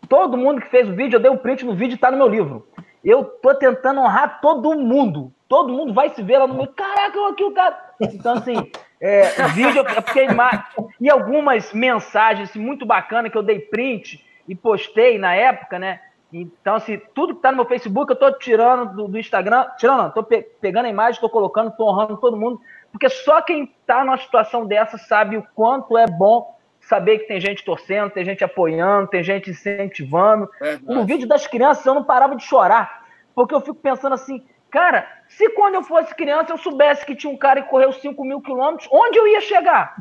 [0.09, 2.17] todo mundo que fez o vídeo, eu dei um print no vídeo e tá no
[2.17, 2.67] meu livro.
[3.05, 5.33] Eu tô tentando honrar todo mundo.
[5.49, 6.67] Todo mundo vai se ver lá no meu.
[6.69, 7.95] Caraca, aqui o cara.
[8.01, 8.71] Então, assim,
[9.01, 10.65] é, vídeo, é porque imagem.
[11.01, 16.01] E algumas mensagens assim, muito bacanas que eu dei print e postei na época, né?
[16.33, 20.03] Então, assim, tudo que tá no meu Facebook, eu tô tirando do, do Instagram, tirando,
[20.03, 23.73] não, tô pe pegando a imagem, tô colocando, tô honrando todo mundo, porque só quem
[23.87, 28.25] tá numa situação dessa sabe o quanto é bom saber que tem gente torcendo, tem
[28.25, 30.49] gente apoiando, tem gente incentivando.
[30.83, 35.07] no vídeo das crianças eu não parava de chorar, porque eu fico pensando assim, cara,
[35.29, 38.41] se quando eu fosse criança eu soubesse que tinha um cara que correu 5 mil
[38.41, 39.97] quilômetros, onde eu ia chegar?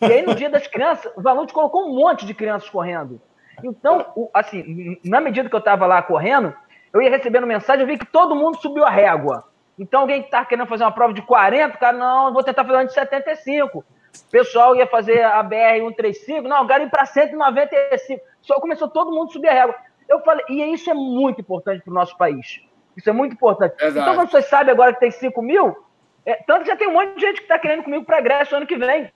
[0.00, 3.20] E aí no dia das crianças, o Valente colocou um monte de crianças correndo.
[3.62, 6.54] Então, assim, na medida que eu estava lá correndo,
[6.92, 9.44] eu ia recebendo mensagem, eu vi que todo mundo subiu a régua.
[9.78, 12.76] Então, alguém que está querendo fazer uma prova de 40, cara, não, vou tentar fazer
[12.76, 13.78] uma de 75.
[13.78, 13.84] O
[14.30, 18.20] pessoal ia fazer a BR-135, não, ir para 195.
[18.42, 19.74] Só começou todo mundo a subir a régua.
[20.08, 22.60] Eu falei, e isso é muito importante para o nosso país.
[22.96, 23.74] Isso é muito importante.
[23.80, 23.98] Exato.
[23.98, 25.76] Então, quando vocês sabem agora que tem 5 mil,
[26.24, 28.20] é, tanto que já tem um monte de gente que está querendo comigo para a
[28.20, 29.10] Grécia ano que vem.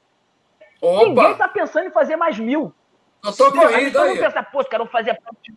[0.80, 1.04] Opa.
[1.04, 2.72] Ninguém está pensando em fazer mais mil.
[3.24, 4.18] Eu tô correndo aí.
[4.18, 5.54] Pensa, pô, cara, vou fazer a prova de,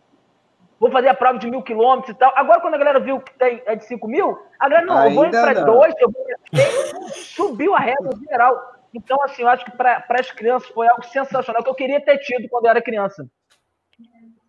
[0.80, 2.32] vou fazer a prova de mil quilômetros e tal.
[2.34, 5.10] Agora, quando a galera viu que tem, é de cinco mil, a galera, não, Ainda
[5.10, 8.74] eu vou para dois, eu vou subiu a régua geral.
[8.94, 12.18] Então, assim, eu acho que para as crianças foi algo sensacional que eu queria ter
[12.18, 13.26] tido quando eu era criança.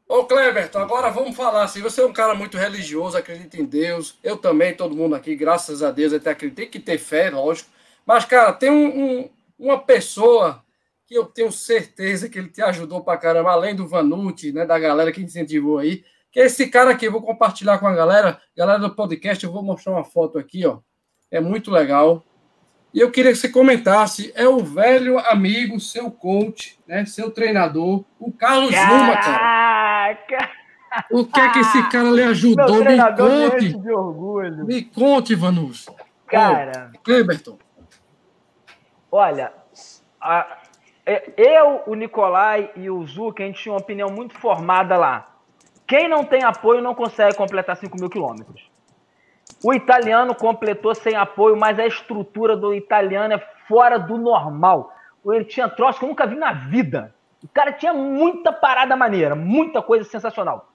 [0.09, 1.83] Ô, Cleberton, agora vamos falar assim.
[1.83, 4.17] Você é um cara muito religioso, acredita em Deus.
[4.23, 6.63] Eu também, todo mundo aqui, graças a Deus, até acredita.
[6.63, 7.69] Tem que ter fé, lógico.
[8.07, 9.29] Mas, cara, tem um, um,
[9.59, 10.65] uma pessoa
[11.05, 14.79] que eu tenho certeza que ele te ajudou pra caramba, além do Vanucci, né, da
[14.79, 18.39] galera que incentivou aí, que é esse cara aqui, eu vou compartilhar com a galera,
[18.55, 20.77] galera do podcast, eu vou mostrar uma foto aqui, ó,
[21.31, 22.23] é muito legal,
[22.93, 28.05] e eu queria que você comentasse, é o velho amigo, seu coach, né, seu treinador,
[28.19, 29.78] o Carlos Zuma, cara.
[31.11, 32.83] O que é que esse cara lhe ajudou?
[32.83, 33.77] Me conte.
[33.77, 34.65] De orgulho.
[34.65, 35.87] Me conte, Vanus.
[36.27, 36.91] Cara.
[36.95, 37.57] Ô, Cleberton.
[39.11, 39.51] Olha,
[40.21, 40.59] a,
[41.35, 45.27] eu, o Nicolai e o Zuca, a gente tinha uma opinião muito formada lá.
[45.87, 48.69] Quem não tem apoio não consegue completar 5 mil quilômetros.
[49.63, 54.93] O italiano completou sem apoio, mas a estrutura do italiano é fora do normal.
[55.25, 57.13] Ele tinha troço que eu nunca vi na vida.
[57.43, 60.69] O cara tinha muita parada maneira, muita coisa sensacional.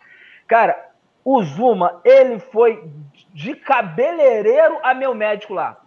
[0.47, 0.91] Cara,
[1.25, 2.91] o Zuma, ele foi
[3.33, 5.79] de cabeleireiro a meu médico lá.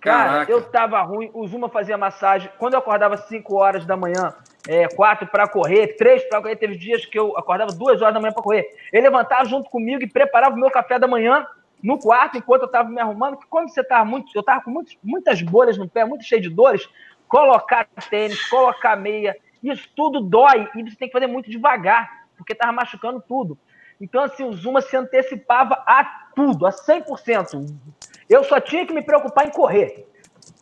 [0.00, 0.52] Cara, Caraca.
[0.52, 1.30] eu tava ruim.
[1.32, 2.50] O Zuma fazia massagem.
[2.58, 4.34] Quando eu acordava 5 horas da manhã,
[4.68, 8.20] é, 4 para correr, 3 para correr, teve dias que eu acordava 2 horas da
[8.20, 8.68] manhã para correr.
[8.92, 11.46] Ele levantava junto comigo e preparava o meu café da manhã
[11.82, 13.38] no quarto, enquanto eu tava me arrumando.
[13.38, 14.30] Que quando você tava muito.
[14.34, 16.86] Eu tava com muitos, muitas bolhas no pé, muito cheio de dores.
[17.26, 19.34] Colocar tênis, colocar meia,
[19.70, 23.58] isso tudo dói e você tem que fazer muito devagar, porque tava machucando tudo.
[24.00, 26.04] Então, assim, o Zuma se antecipava a
[26.34, 27.74] tudo, a 100%.
[28.28, 30.06] Eu só tinha que me preocupar em correr.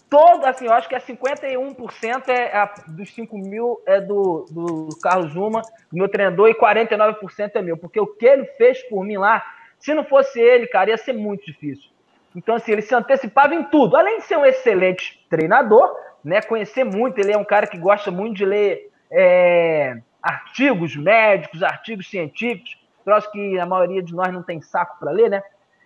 [0.09, 5.33] Todo, assim, eu acho que é 51% é dos 5 mil é do, do Carlos
[5.33, 7.79] Zuma, do meu treinador, e 49% é meu.
[7.79, 9.43] Porque o que ele fez por mim lá,
[9.79, 11.91] se não fosse ele, cara, ia ser muito difícil.
[12.37, 13.97] Então, assim, ele se antecipava em tudo.
[13.97, 18.11] Além de ser um excelente treinador, né, conhecer muito, ele é um cara que gosta
[18.11, 24.43] muito de ler é, artigos médicos, artigos científicos, troço que a maioria de nós não
[24.43, 25.43] tem saco para ler, né?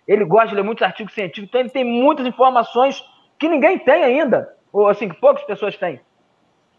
[0.07, 3.03] Ele gosta de ler muitos artigos científicos, então ele tem muitas informações
[3.37, 5.99] que ninguém tem ainda, ou assim, que poucas pessoas têm.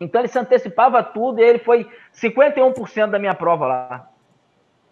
[0.01, 4.11] Então ele se antecipava tudo e ele foi 51% da minha prova lá.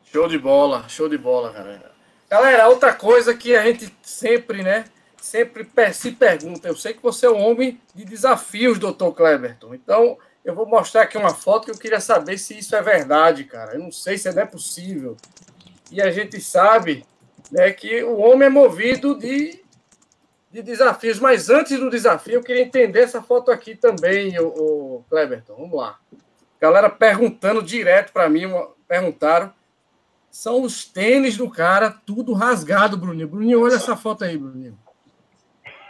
[0.02, 1.92] Show de bola, show de bola, galera.
[2.28, 4.84] Galera, outra coisa que a gente sempre, né,
[5.16, 10.18] sempre se pergunta, eu sei que você é um homem de desafios, doutor Cleberton, então
[10.46, 13.74] eu vou mostrar aqui uma foto que eu queria saber se isso é verdade, cara.
[13.74, 15.16] Eu não sei se é, é possível.
[15.90, 17.04] E a gente sabe
[17.50, 19.60] né, que o homem é movido de,
[20.52, 21.18] de desafios.
[21.18, 25.56] Mas antes do desafio, eu queria entender essa foto aqui também, o, o Cleberton.
[25.56, 25.98] Vamos lá.
[26.60, 28.44] Galera perguntando direto para mim,
[28.86, 29.52] perguntaram.
[30.30, 33.26] São os tênis do cara, tudo rasgado, Bruninho.
[33.26, 34.78] Bruninho, olha essa foto aí, Bruninho.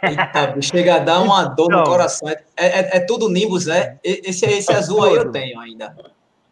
[0.03, 2.27] Eita, chega a dar uma dor no coração.
[2.29, 3.97] É, é, é, tudo Nimbus, né?
[4.03, 5.95] Esse, esse azul aí eu tenho ainda.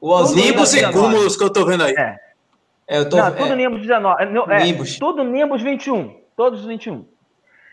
[0.01, 1.93] O azul Nimbus e cúmulos que eu tô vendo aí.
[1.93, 2.25] É.
[2.87, 4.23] É, eu tô, não, tudo é, Nimbus 19.
[4.23, 4.99] É, Nimbus.
[4.99, 6.21] Tudo Nimbus 21.
[6.35, 7.05] Todos os 21.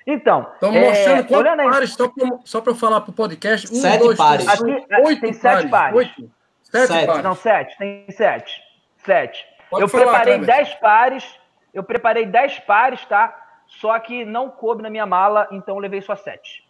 [0.06, 0.50] Então.
[0.62, 3.72] Mostrando é, quantos pares, só para só eu falar para o podcast.
[3.72, 4.46] Um, sete dois, pares.
[4.46, 5.96] Três, Aqui, oito tem sete pares.
[5.96, 6.30] Oito.
[6.62, 7.06] Sete, sete.
[7.06, 7.22] pares.
[7.22, 7.78] Não, sete.
[7.78, 8.60] Tem sete.
[9.04, 9.44] Sete.
[9.70, 11.24] Pode eu falar, preparei dez pares.
[11.72, 13.41] Eu preparei dez pares, tá?
[13.80, 16.64] Só que não coube na minha mala, então eu levei só sete.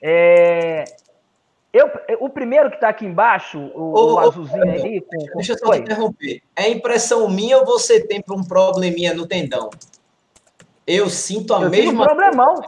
[0.00, 0.84] É,
[1.72, 5.00] eu, o primeiro que está aqui embaixo, o, ô, o azulzinho ô, aí.
[5.00, 5.36] Com, com...
[5.36, 6.42] Deixa eu só te interromper.
[6.56, 9.68] É impressão minha ou você tem um probleminha no tendão?
[10.86, 11.90] Eu sinto a eu mesma.
[11.90, 12.62] Tive um problemão.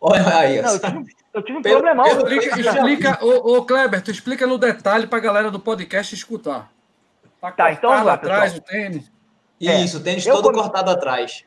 [0.00, 0.60] Olha aí.
[0.60, 1.04] Não, eu tive,
[1.34, 2.06] eu tive um pelo, problemão.
[2.06, 6.72] Explica, explica ô, ô, Kleber, tu explica no detalhe para a galera do podcast escutar.
[7.40, 8.66] Tá, tá então vamos lá, atrás pessoal.
[8.66, 9.12] o tênis.
[9.60, 10.58] Isso, o tênis todo come...
[10.58, 11.44] cortado atrás.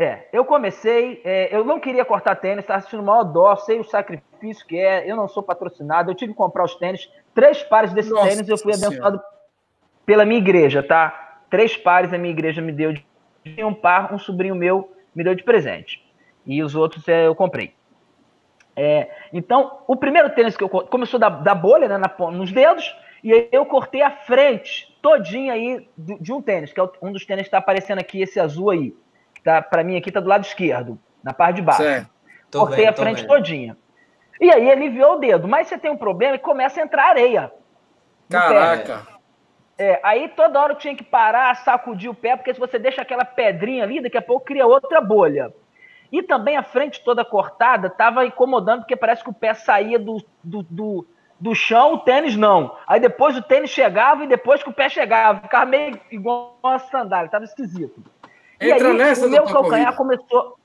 [0.00, 3.80] É, eu comecei, é, eu não queria cortar tênis, estava assistindo o maior dó, sei
[3.80, 7.64] o sacrifício que é, eu não sou patrocinado, eu tive que comprar os tênis, três
[7.64, 9.20] pares desse Nossa tênis, eu fui abençoado
[10.06, 11.40] pela minha igreja, tá?
[11.50, 13.04] Três pares a minha igreja me deu de
[13.64, 16.00] um par, um sobrinho meu me deu de presente.
[16.46, 17.74] E os outros é, eu comprei.
[18.76, 22.96] É, então, o primeiro tênis que eu começou da, da bolha, né, na, nos dedos,
[23.24, 27.26] e aí eu cortei a frente todinha aí de um tênis, que é um dos
[27.26, 28.94] tênis que está aparecendo aqui, esse azul aí
[29.48, 31.82] tá, para mim aqui tá do lado esquerdo, na parte de baixo.
[31.82, 32.10] Certo.
[32.52, 33.28] Cortei vendo, a frente vendo.
[33.28, 33.76] todinha.
[34.40, 35.48] E aí ele enviou o dedo.
[35.48, 37.50] Mas você tem um problema e começa a entrar areia.
[38.28, 39.06] Caraca!
[39.78, 43.00] É, aí toda hora eu tinha que parar, sacudir o pé, porque se você deixa
[43.00, 45.52] aquela pedrinha ali, daqui a pouco cria outra bolha.
[46.10, 50.22] E também a frente toda cortada estava incomodando, porque parece que o pé saía do,
[50.42, 51.06] do, do,
[51.38, 52.76] do, chão, o tênis não.
[52.86, 56.78] Aí depois o tênis chegava e depois que o pé chegava, ficava meio igual uma
[56.78, 58.02] sandália, estava esquisito.
[58.60, 60.58] Entra aí, nessa, o meu calcanhar começou.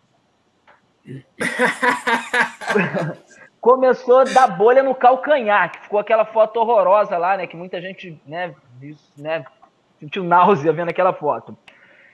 [3.62, 7.48] começou a dar bolha no calcanhar, que ficou aquela foto horrorosa lá, né?
[7.48, 8.54] Que muita gente, né,
[9.18, 9.46] né
[10.00, 11.56] sentiu náusea vendo aquela foto.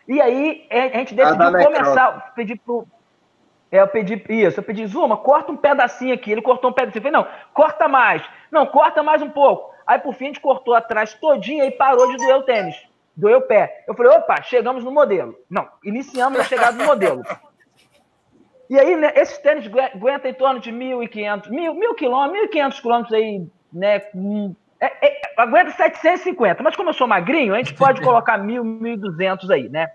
[0.08, 2.86] E aí a gente decidiu começar, pedir pro.
[3.72, 6.32] É, eu pedi isso, eu pedi, Zuma, corta um pedacinho aqui.
[6.32, 7.00] Ele cortou um pedacinho.
[7.00, 8.24] Eu falei, não, corta mais.
[8.52, 9.76] Não, corta mais um pouco.
[9.86, 12.89] Aí, por fim, a gente cortou atrás todinho e parou de doer o tênis
[13.20, 13.84] doeu o pé.
[13.88, 15.36] Eu falei, opa, chegamos no modelo.
[15.50, 17.22] Não, iniciamos a chegada no modelo.
[18.70, 23.48] E aí, né, esses tênis aguentam em torno de 1.500, 1.000 quilômetros, 1.500 quilômetros aí,
[23.74, 24.02] né?
[24.80, 28.62] É, é, aguenta 750, mas como eu sou magrinho, a gente pode colocar 1.000,
[28.98, 29.90] 1.200 aí, né?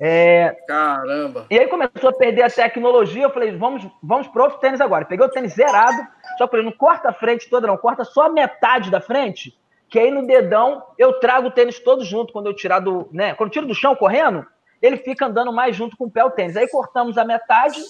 [0.00, 0.56] É...
[0.66, 1.44] Caramba!
[1.50, 5.04] E aí começou a perder a tecnologia, eu falei, vamos, vamos para outro tênis agora.
[5.04, 5.98] Peguei o tênis zerado,
[6.38, 9.59] só que falei, não corta a frente toda não, corta só a metade da frente,
[9.90, 13.34] que aí no dedão eu trago o tênis todo junto quando eu tirar do, né?
[13.34, 14.46] Quando tiro do chão correndo,
[14.80, 16.56] ele fica andando mais junto com o pé o tênis.
[16.56, 17.80] Aí cortamos a metade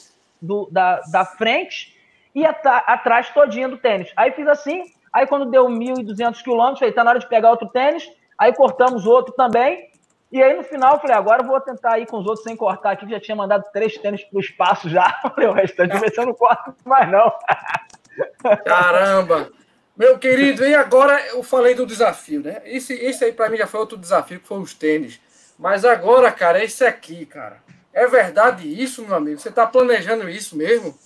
[0.41, 1.97] do, da, da frente
[2.35, 4.11] e atrás todinha do tênis.
[4.17, 7.69] Aí fiz assim, aí quando deu 1.200 quilômetros, falei, tá na hora de pegar outro
[7.69, 9.91] tênis, aí cortamos outro também,
[10.33, 12.57] e aí no final eu falei, agora eu vou tentar ir com os outros sem
[12.57, 16.21] cortar aqui, já tinha mandado três tênis pro espaço já, falei, o restante ver se
[16.21, 17.33] eu não corto mais não.
[18.65, 19.51] Caramba!
[20.01, 22.63] Meu querido, e agora eu falei do desafio, né?
[22.65, 25.21] Esse, esse aí para mim já foi outro desafio, que foi os tênis.
[25.59, 27.63] Mas agora, cara, esse aqui, cara.
[27.93, 29.39] É verdade isso, meu amigo?
[29.39, 30.99] Você tá planejando isso mesmo?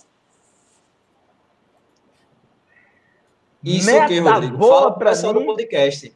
[3.61, 4.65] Isso o que, Rodrigo?
[4.65, 5.41] Fala pro pessoal mim.
[5.41, 6.15] do podcast.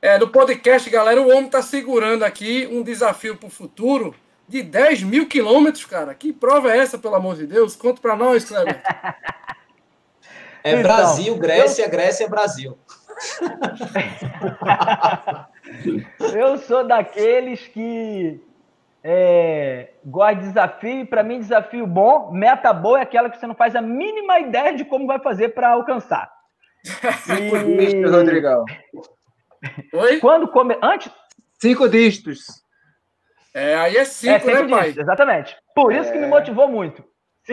[0.00, 4.14] É, no podcast, galera, o homem tá segurando aqui um desafio pro futuro
[4.48, 6.14] de 10 mil quilômetros, cara.
[6.14, 7.76] Que prova é essa, pelo amor de Deus?
[7.76, 8.80] Conta para nós, Cleber.
[10.64, 11.90] É então, Brasil, Grécia, eu...
[11.90, 12.76] Grécia, Brasil.
[16.34, 18.40] eu sou daqueles que
[19.02, 23.46] é, gosta de desafio, e para mim, desafio bom, meta boa é aquela que você
[23.46, 26.30] não faz a mínima ideia de como vai fazer para alcançar.
[27.24, 28.64] Cinco dígitos, Rodrigão.
[29.94, 30.18] Oi?
[30.20, 30.76] Quando come...
[30.82, 31.12] Antes.
[31.60, 32.46] Cinco dígitos.
[33.54, 35.02] É, aí é cinco, é cinco né, dígitos, pai?
[35.02, 35.56] Exatamente.
[35.74, 36.12] Por isso é...
[36.12, 37.04] que me motivou muito.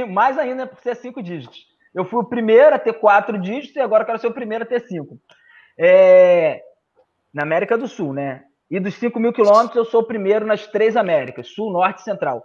[0.09, 1.65] Mais ainda por ser cinco dígitos.
[1.95, 4.67] Eu fui o primeiro a ter quatro dígitos e agora quero ser o primeiro a
[4.67, 5.17] ter cinco.
[5.79, 6.61] É...
[7.33, 8.43] Na América do Sul, né?
[8.69, 12.03] E dos 5 mil quilômetros, eu sou o primeiro nas três Américas, Sul, Norte e
[12.03, 12.43] Central.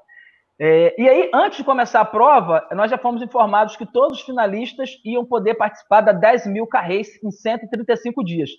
[0.61, 0.95] É...
[0.97, 4.91] E aí, antes de começar a prova, nós já fomos informados que todos os finalistas
[5.05, 8.51] iam poder participar da 10 mil carreiras em 135 dias.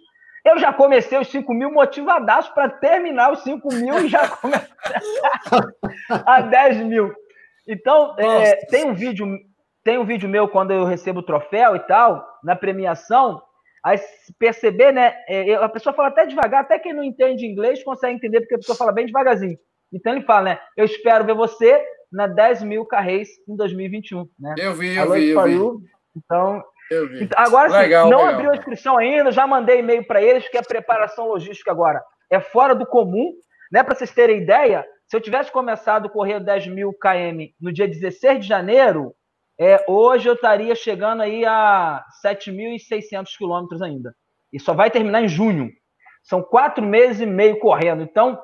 [0.44, 4.68] Eu já comecei os 5 mil motivadaço para terminar os 5 mil e já começar
[6.26, 7.14] a 10 mil.
[7.68, 9.26] Então, é, tem um vídeo
[9.84, 13.42] tem um vídeo meu quando eu recebo o troféu e tal, na premiação.
[13.84, 14.00] Aí
[14.38, 15.16] perceber, né?
[15.28, 18.60] É, a pessoa fala até devagar, até quem não entende inglês consegue entender, porque a
[18.60, 19.58] pessoa fala bem devagarzinho.
[19.92, 20.60] Então ele fala, né?
[20.78, 24.28] Eu espero ver você na 10 mil carreiras em 2021.
[24.40, 24.56] Né?
[24.58, 25.88] Eu vi, eu vi, eu vi.
[26.16, 27.24] Então, eu vi.
[27.24, 28.34] Então, agora sim, legal, não legal.
[28.34, 32.40] abriu a inscrição ainda, já mandei e-mail para eles, que a preparação logística agora é
[32.40, 33.32] fora do comum.
[33.72, 33.82] Né?
[33.82, 37.88] Para vocês terem ideia, se eu tivesse começado a correr 10 mil km no dia
[37.88, 39.16] 16 de janeiro,
[39.62, 44.16] é, hoje eu estaria chegando aí a 7.600 quilômetros ainda.
[44.52, 45.70] E só vai terminar em junho.
[46.24, 48.02] São quatro meses e meio correndo.
[48.02, 48.42] Então,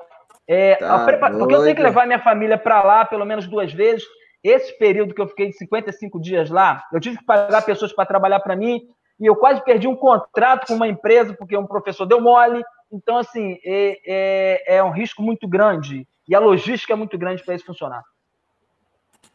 [0.48, 4.06] é, tá porque eu tenho que levar minha família para lá pelo menos duas vezes.
[4.44, 8.40] Esse período que eu fiquei 55 dias lá, eu tive que pagar pessoas para trabalhar
[8.40, 8.80] para mim
[9.20, 12.64] e eu quase perdi um contrato com uma empresa porque um professor deu mole.
[12.92, 17.44] Então, assim, é, é, é um risco muito grande e a logística é muito grande
[17.44, 18.04] para isso funcionar.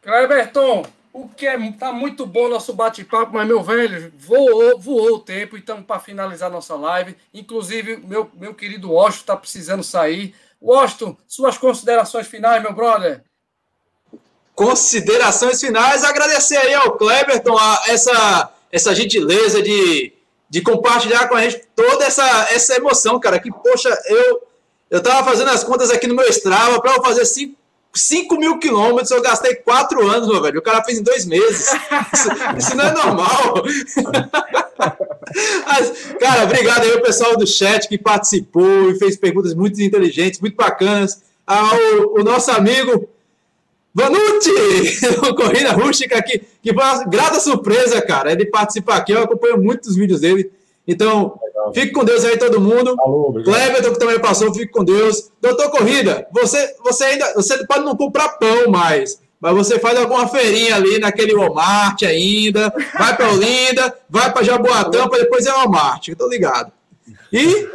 [0.01, 5.19] Cleberton, o que é, tá muito bom nosso bate-papo, mas meu velho, voou, voou o
[5.19, 10.35] tempo, então para finalizar nossa live, inclusive meu, meu querido Washington está precisando sair.
[10.61, 13.23] Washington, suas considerações finais, meu brother.
[14.55, 17.57] Considerações finais, agradecer aí ao Cleberton
[17.89, 20.15] essa essa gentileza de,
[20.49, 23.39] de compartilhar com a gente toda essa, essa emoção, cara.
[23.39, 24.49] Que, poxa, eu
[24.91, 27.57] eu tava fazendo as contas aqui no meu Strava para eu fazer 5
[27.95, 30.59] 5 mil quilômetros eu gastei quatro anos, meu velho.
[30.59, 31.69] O cara fez em dois meses.
[32.13, 32.29] Isso,
[32.59, 33.55] isso não é normal.
[35.67, 40.41] Mas, cara, obrigado aí ao pessoal do chat que participou e fez perguntas muito inteligentes,
[40.41, 41.23] muito bacanas.
[41.47, 43.09] Ao o nosso amigo
[43.95, 44.51] Vanucci,
[45.29, 49.13] o Corrida Rústica aqui, que foi uma grata surpresa, cara, ele participar aqui.
[49.13, 50.51] Eu acompanho muitos vídeos dele.
[50.87, 51.73] Então, Legal.
[51.73, 52.97] fique com Deus aí, todo mundo.
[53.45, 55.31] Cleber, que também passou, fique com Deus.
[55.41, 60.27] Doutor Corrida, você, você ainda você pode não comprar pão mais, mas você faz alguma
[60.27, 66.09] feirinha ali naquele Walmart ainda, vai para Olinda, vai para Jaboatão, para depois é Walmart,
[66.09, 66.73] eu tô ligado.
[67.33, 67.69] E,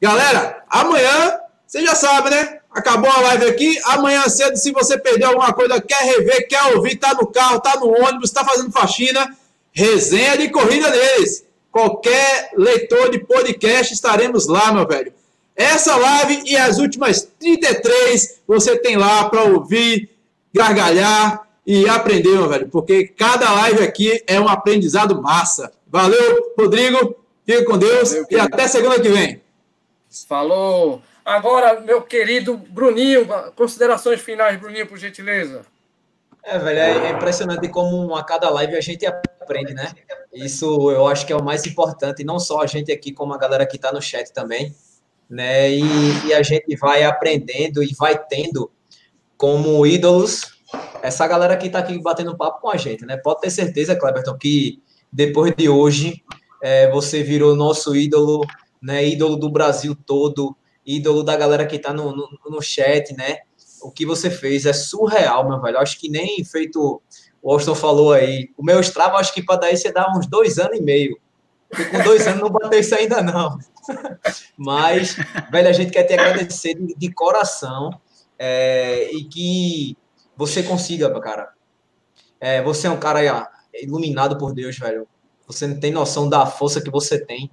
[0.00, 2.58] galera, amanhã, você já sabe, né?
[2.70, 3.78] Acabou a live aqui.
[3.84, 7.78] Amanhã cedo, se você perdeu alguma coisa, quer rever, quer ouvir, tá no carro, tá
[7.78, 9.36] no ônibus, tá fazendo faxina,
[9.72, 11.44] resenha de corrida deles
[11.74, 15.12] qualquer leitor de podcast, estaremos lá, meu velho.
[15.56, 20.08] Essa live e as últimas 33 você tem lá para ouvir,
[20.54, 25.72] gargalhar e aprender, meu velho, porque cada live aqui é um aprendizado massa.
[25.88, 29.42] Valeu, Rodrigo, fica com Deus Valeu, e até segunda que vem.
[30.28, 31.02] Falou.
[31.24, 35.62] Agora, meu querido Bruninho, considerações finais, Bruninho, por gentileza.
[36.46, 39.92] É, velho, é impressionante como a cada live a gente aprende, né?
[40.32, 43.38] Isso eu acho que é o mais importante, não só a gente aqui, como a
[43.38, 44.74] galera que está no chat também,
[45.28, 45.70] né?
[45.70, 45.82] E,
[46.26, 48.70] e, a gente vai aprendendo e vai tendo
[49.38, 50.60] como ídolos
[51.02, 53.16] essa galera que está aqui batendo papo com a gente, né?
[53.16, 56.22] Pode ter certeza, Cleberton, que depois de hoje
[56.62, 58.42] é, você virou nosso ídolo,
[58.82, 59.06] né?
[59.06, 63.38] Ídolo do Brasil todo, ídolo da galera que está no, no, no chat, né?
[63.84, 65.78] O que você fez é surreal, meu velho.
[65.78, 67.02] Acho que nem feito
[67.42, 68.50] o Austin falou aí.
[68.56, 71.20] O meu Strava, acho que para isso ia dar uns dois anos e meio.
[71.68, 73.58] Porque com dois anos não bateu isso ainda, não.
[74.56, 75.16] Mas,
[75.52, 77.90] velho, a gente quer te agradecer de, de coração
[78.38, 79.96] é, e que
[80.34, 81.52] você consiga, cara.
[82.40, 83.50] É, você é um cara
[83.82, 85.06] iluminado por Deus, velho.
[85.46, 87.50] Você não tem noção da força que você tem,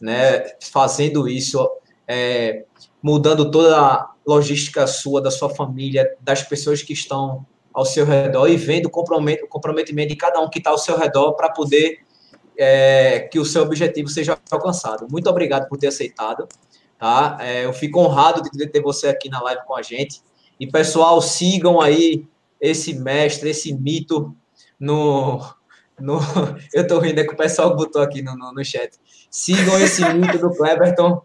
[0.00, 0.46] né?
[0.72, 1.58] Fazendo isso,
[2.06, 2.64] é,
[3.02, 8.58] mudando toda logística sua, da sua família, das pessoas que estão ao seu redor e
[8.58, 12.00] vendo o comprometimento de cada um que está ao seu redor para poder
[12.54, 15.06] é, que o seu objetivo seja alcançado.
[15.10, 16.46] Muito obrigado por ter aceitado.
[16.98, 17.38] Tá?
[17.40, 20.20] É, eu fico honrado de ter você aqui na live com a gente.
[20.60, 22.26] E, pessoal, sigam aí
[22.60, 24.36] esse mestre, esse mito
[24.78, 25.40] no.
[25.98, 26.18] no
[26.74, 28.90] eu estou rindo, é que o pessoal botou aqui no, no, no chat.
[29.30, 31.22] Sigam esse mito do Cleberton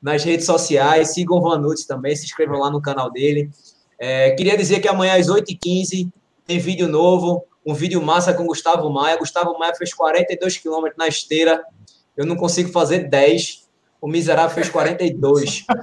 [0.00, 3.50] nas redes sociais, sigam o Vanucci também, se inscrevam lá no canal dele.
[3.98, 6.10] É, queria dizer que amanhã às 8h15
[6.46, 9.18] tem vídeo novo, um vídeo massa com Gustavo Maia.
[9.18, 11.64] Gustavo Maia fez 42 quilômetros na esteira,
[12.16, 13.66] eu não consigo fazer 10,
[14.00, 15.64] o miserável fez 42.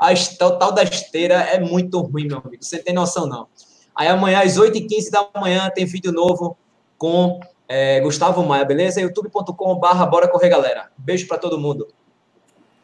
[0.00, 3.46] A tal, tal da esteira é muito ruim, meu amigo, você tem noção não.
[3.94, 6.56] Aí amanhã às 8h15 da manhã tem vídeo novo
[6.98, 7.38] com
[7.68, 9.00] é, Gustavo Maia, beleza?
[9.00, 10.90] youtube.com/barra Bora Correr Galera.
[10.98, 11.86] Beijo para todo mundo.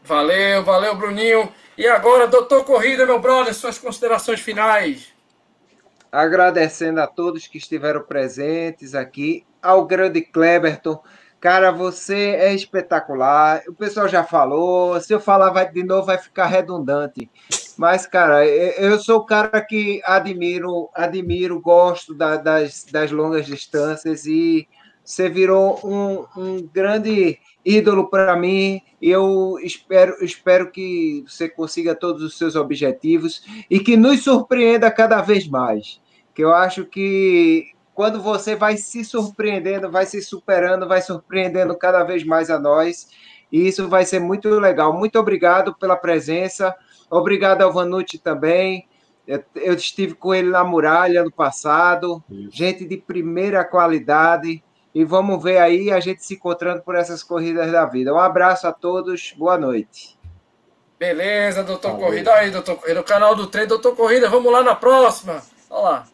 [0.08, 1.52] Valeu, valeu, Bruninho.
[1.76, 5.12] E agora, doutor Corrida, meu brother, suas considerações finais.
[6.10, 10.98] Agradecendo a todos que estiveram presentes aqui, ao grande Kleberton.
[11.38, 13.60] Cara, você é espetacular.
[13.68, 14.98] O pessoal já falou.
[14.98, 17.30] Se eu falar vai, de novo, vai ficar redundante.
[17.76, 24.24] Mas, cara, eu sou o cara que admiro, admiro, gosto da, das, das longas distâncias
[24.24, 24.66] e
[25.04, 28.80] você virou um, um grande ídolo para mim.
[29.00, 35.20] Eu espero, espero que você consiga todos os seus objetivos e que nos surpreenda cada
[35.20, 36.00] vez mais.
[36.34, 42.04] Que eu acho que quando você vai se surpreendendo, vai se superando, vai surpreendendo cada
[42.04, 43.08] vez mais a nós.
[43.50, 44.92] E isso vai ser muito legal.
[44.92, 46.74] Muito obrigado pela presença.
[47.10, 48.86] Obrigado ao Vanucci também.
[49.26, 52.22] Eu estive com ele na muralha no passado.
[52.50, 54.62] Gente de primeira qualidade
[54.94, 58.12] e vamos ver aí a gente se encontrando por essas corridas da vida.
[58.12, 60.18] Um abraço a todos, boa noite.
[60.98, 62.06] Beleza, doutor Valeu.
[62.06, 62.34] Corrida.
[62.34, 64.28] Aí, doutor Corrida, o canal do trem, doutor Corrida.
[64.28, 65.40] Vamos lá na próxima.
[65.70, 66.06] Olha lá.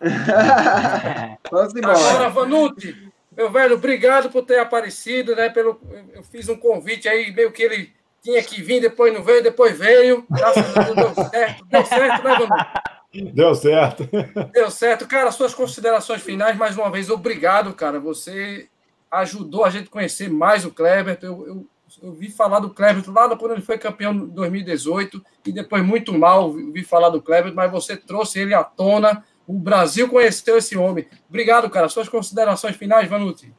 [1.50, 1.98] Vamos embora.
[1.98, 5.50] Agora, Vanucci, meu velho, obrigado por ter aparecido, né?
[5.50, 5.78] Pelo,
[6.14, 9.78] eu fiz um convite aí, meio que ele tinha que vir, depois não veio, depois
[9.78, 10.24] veio.
[10.30, 11.64] Graças a Deus deu certo.
[11.66, 12.99] Deu certo, né, Vanucci?
[13.12, 14.08] Deu certo.
[14.52, 15.06] Deu certo.
[15.06, 17.98] Cara, suas considerações finais, mais uma vez, obrigado, cara.
[17.98, 18.68] Você
[19.10, 21.18] ajudou a gente a conhecer mais o Kleber.
[21.22, 21.66] Eu, eu,
[22.02, 26.16] eu vi falar do Kleber lá quando ele foi campeão em 2018 e depois muito
[26.16, 29.24] mal vi falar do Kleber, mas você trouxe ele à tona.
[29.46, 31.06] O Brasil conheceu esse homem.
[31.28, 31.88] Obrigado, cara.
[31.88, 33.52] Suas considerações finais, Vanucci.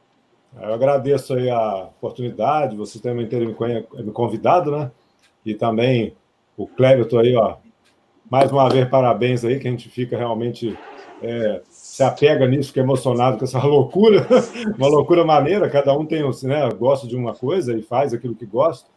[0.58, 4.90] Eu agradeço aí a oportunidade, você também ter me convidado, né?
[5.44, 6.14] E também
[6.56, 7.56] o Kleber, aí, ó.
[8.32, 10.74] Mais uma vez, parabéns aí, que a gente fica realmente
[11.22, 14.26] é, se apega nisso, fica emocionado com essa loucura,
[14.78, 18.46] uma loucura maneira, cada um tem, né, gosta de uma coisa e faz aquilo que
[18.46, 18.88] gosta.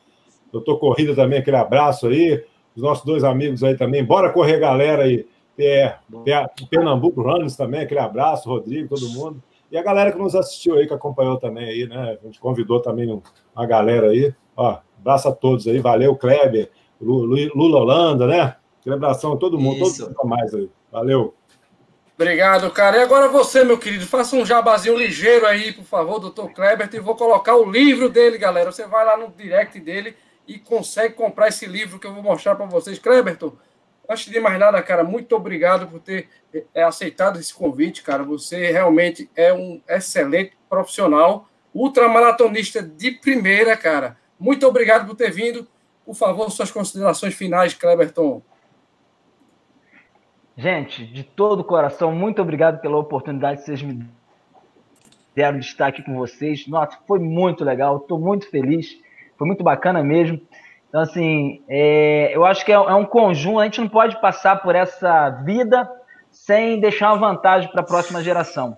[0.53, 2.45] Doutor Corrida também, aquele abraço aí,
[2.77, 5.27] os nossos dois amigos aí também, bora correr galera aí,
[5.59, 9.43] é, é, Pernambuco Runners também, aquele abraço, Rodrigo, todo mundo.
[9.69, 12.81] E a galera que nos assistiu aí, que acompanhou também aí, né, a gente convidou
[12.81, 13.21] também
[13.53, 16.71] uma galera aí, ó, abraço a todos aí, valeu, Kleber,
[17.01, 18.55] Lula Holanda, né,
[18.86, 20.05] aquele abração a todo mundo, Isso.
[20.05, 21.33] todo mundo mais aí, valeu.
[22.13, 22.97] Obrigado, cara.
[22.97, 26.99] E agora você, meu querido, faça um jabazinho ligeiro aí, por favor, doutor Kleber, e
[26.99, 28.71] vou colocar o livro dele, galera.
[28.71, 30.15] Você vai lá no direct dele
[30.47, 32.99] e consegue comprar esse livro que eu vou mostrar para vocês.
[32.99, 33.53] Kleberton,
[34.07, 36.29] antes de mais nada, cara, muito obrigado por ter
[36.73, 38.23] é, aceitado esse convite, cara.
[38.23, 44.15] Você realmente é um excelente profissional, ultramaratonista de primeira, cara.
[44.39, 45.67] Muito obrigado por ter vindo.
[46.05, 48.41] Por favor, suas considerações finais, Kleberton.
[50.58, 54.08] Gente, de todo o coração, muito obrigado pela oportunidade que vocês me
[55.36, 56.66] deram de estar aqui com vocês.
[56.66, 58.97] Nossa, foi muito legal, estou muito feliz,
[59.38, 60.39] foi muito bacana mesmo.
[60.88, 64.62] Então, assim, é, eu acho que é, é, um conjunto, a gente não pode passar
[64.62, 65.91] por essa vida
[66.32, 68.78] sem deixar uma vantagem para a próxima geração.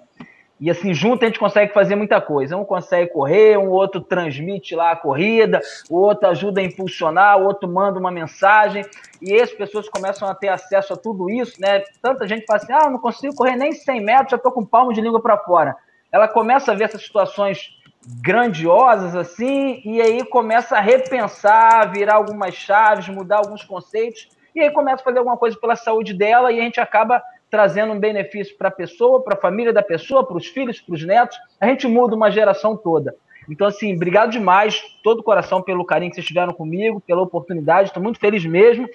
[0.60, 2.58] E assim, junto a gente consegue fazer muita coisa.
[2.58, 7.46] Um consegue correr, um outro transmite lá a corrida, o outro ajuda a impulsionar, o
[7.46, 8.84] outro manda uma mensagem.
[9.22, 11.84] E essas pessoas começam a ter acesso a tudo isso, né?
[12.02, 14.92] Tanta gente fala assim: ah, não consigo correr nem 100 metros, já estou com palmo
[14.94, 15.76] de língua para fora.
[16.12, 17.78] Ela começa a ver essas situações
[18.22, 24.72] grandiosas assim, e aí começa a repensar, virar algumas chaves, mudar alguns conceitos, e aí
[24.72, 28.58] começa a fazer alguma coisa pela saúde dela, e a gente acaba trazendo um benefício
[28.58, 31.38] para a pessoa, para a família da pessoa, para os filhos, para os netos.
[31.60, 33.16] A gente muda uma geração toda.
[33.50, 37.90] Então, assim, obrigado demais, todo o coração, pelo carinho que vocês tiveram comigo, pela oportunidade.
[37.90, 38.88] Estou muito feliz mesmo.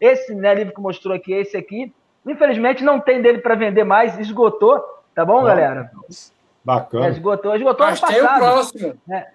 [0.00, 1.92] Esse né, livro que mostrou aqui, esse aqui,
[2.26, 4.82] infelizmente não tem dele para vender mais, esgotou.
[5.14, 5.90] Tá bom, galera?
[6.64, 7.06] Bacana.
[7.06, 8.28] É, esgotou, esgotou mas ano passado.
[8.28, 9.00] Tem o próximo.
[9.10, 9.26] É.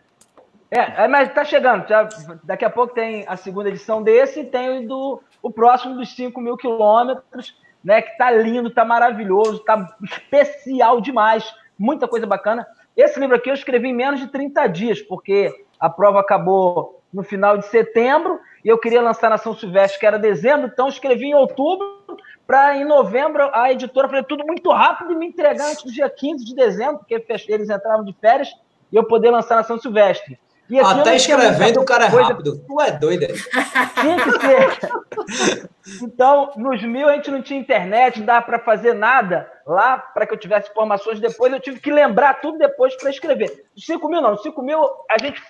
[0.69, 1.87] É, é, mas tá chegando.
[1.87, 2.09] Já,
[2.43, 6.13] daqui a pouco tem a segunda edição desse e tem o, do, o próximo dos
[6.13, 8.01] 5 mil quilômetros né?
[8.01, 12.65] Que tá lindo, tá maravilhoso, tá especial demais, muita coisa bacana.
[12.95, 17.23] Esse livro aqui eu escrevi em menos de 30 dias, porque a prova acabou no
[17.23, 21.27] final de setembro e eu queria lançar na São Silvestre, que era dezembro, então escrevi
[21.27, 21.95] em outubro
[22.45, 26.09] para em novembro a editora fazer tudo muito rápido e me entregar antes do dia
[26.09, 28.49] 15 de dezembro, porque eles entravam de férias
[28.91, 30.39] e eu poder lançar na São Silvestre.
[30.83, 32.63] Até escrevendo o cara é rápido.
[32.67, 33.27] Tu é doido.
[34.01, 35.69] Tinha que ser.
[36.03, 40.27] Então, nos mil a gente não tinha internet, não dava para fazer nada lá para
[40.27, 41.51] que eu tivesse informações depois.
[41.53, 43.65] Eu tive que lembrar tudo depois para escrever.
[43.75, 45.41] Os 5 mil não, os 5 mil a gente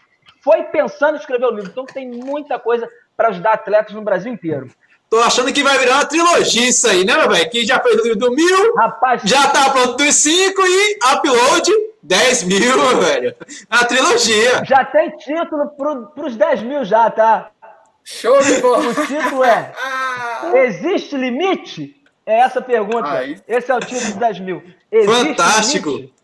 [0.44, 1.72] foi pensando em escrever o livro.
[1.72, 4.70] Então tem muita coisa para ajudar atletas no Brasil inteiro.
[5.10, 7.50] Tô achando que vai virar uma trilogia isso aí, né, meu velho?
[7.50, 11.72] Que já fez o livro do mil, Rapaz, já tá pronto dos cinco e upload
[12.04, 13.36] 10 mil, velho.
[13.70, 14.64] A trilogia.
[14.66, 17.50] Já tem título pro, pros 10 mil já, tá?
[18.04, 18.86] Show de bola.
[18.88, 19.74] O título é
[20.66, 21.96] Existe limite?
[22.26, 23.10] É essa a pergunta.
[23.10, 23.40] Aí.
[23.48, 24.64] Esse é o título dos 10 mil.
[24.92, 25.90] Existe Fantástico.
[25.90, 26.17] Limite?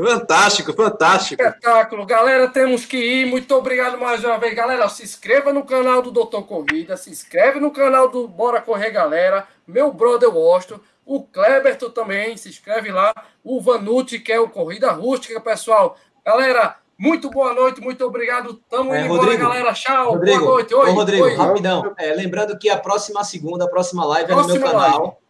[0.00, 1.42] Fantástico, fantástico.
[1.42, 2.06] Espetáculo.
[2.06, 3.26] Galera, temos que ir.
[3.26, 4.54] Muito obrigado mais uma vez.
[4.54, 8.92] Galera, se inscreva no canal do Doutor Corrida, se inscreve no canal do Bora Correr
[8.92, 13.12] Galera, meu brother Washington, o Kleberto também, se inscreve lá,
[13.42, 15.96] o Vanucci, que é o Corrida Rústica, pessoal.
[16.24, 18.54] Galera, muito boa noite, muito obrigado.
[18.70, 19.72] Tamo é, indo embora, galera.
[19.72, 20.12] Tchau.
[20.12, 20.74] Rodrigo, boa noite.
[20.74, 21.34] Oi, ô, Rodrigo, oi.
[21.34, 21.94] rapidão.
[21.98, 25.02] É, lembrando que a próxima segunda, a próxima live próxima é no meu canal.
[25.02, 25.27] Live.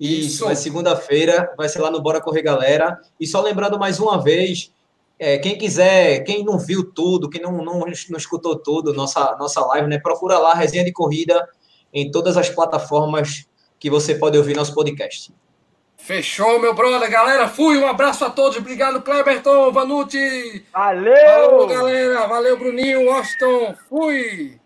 [0.00, 2.98] Isso, é segunda-feira, vai ser lá no Bora Correr Galera.
[3.20, 4.72] E só lembrando mais uma vez,
[5.18, 9.60] é, quem quiser, quem não viu tudo, quem não, não, não escutou tudo, nossa, nossa
[9.66, 9.98] live, né?
[9.98, 11.46] Procura lá, resenha de corrida,
[11.92, 13.46] em todas as plataformas
[13.78, 15.34] que você pode ouvir nosso podcast.
[15.98, 17.10] Fechou, meu brother.
[17.10, 17.76] Galera, fui.
[17.76, 18.56] Um abraço a todos.
[18.56, 20.64] Obrigado, Cleberton, Vanucci.
[20.72, 21.14] Valeu!
[21.14, 22.26] Valeu, galera.
[22.26, 23.74] Valeu, Bruninho, Washington.
[23.88, 24.58] Fui.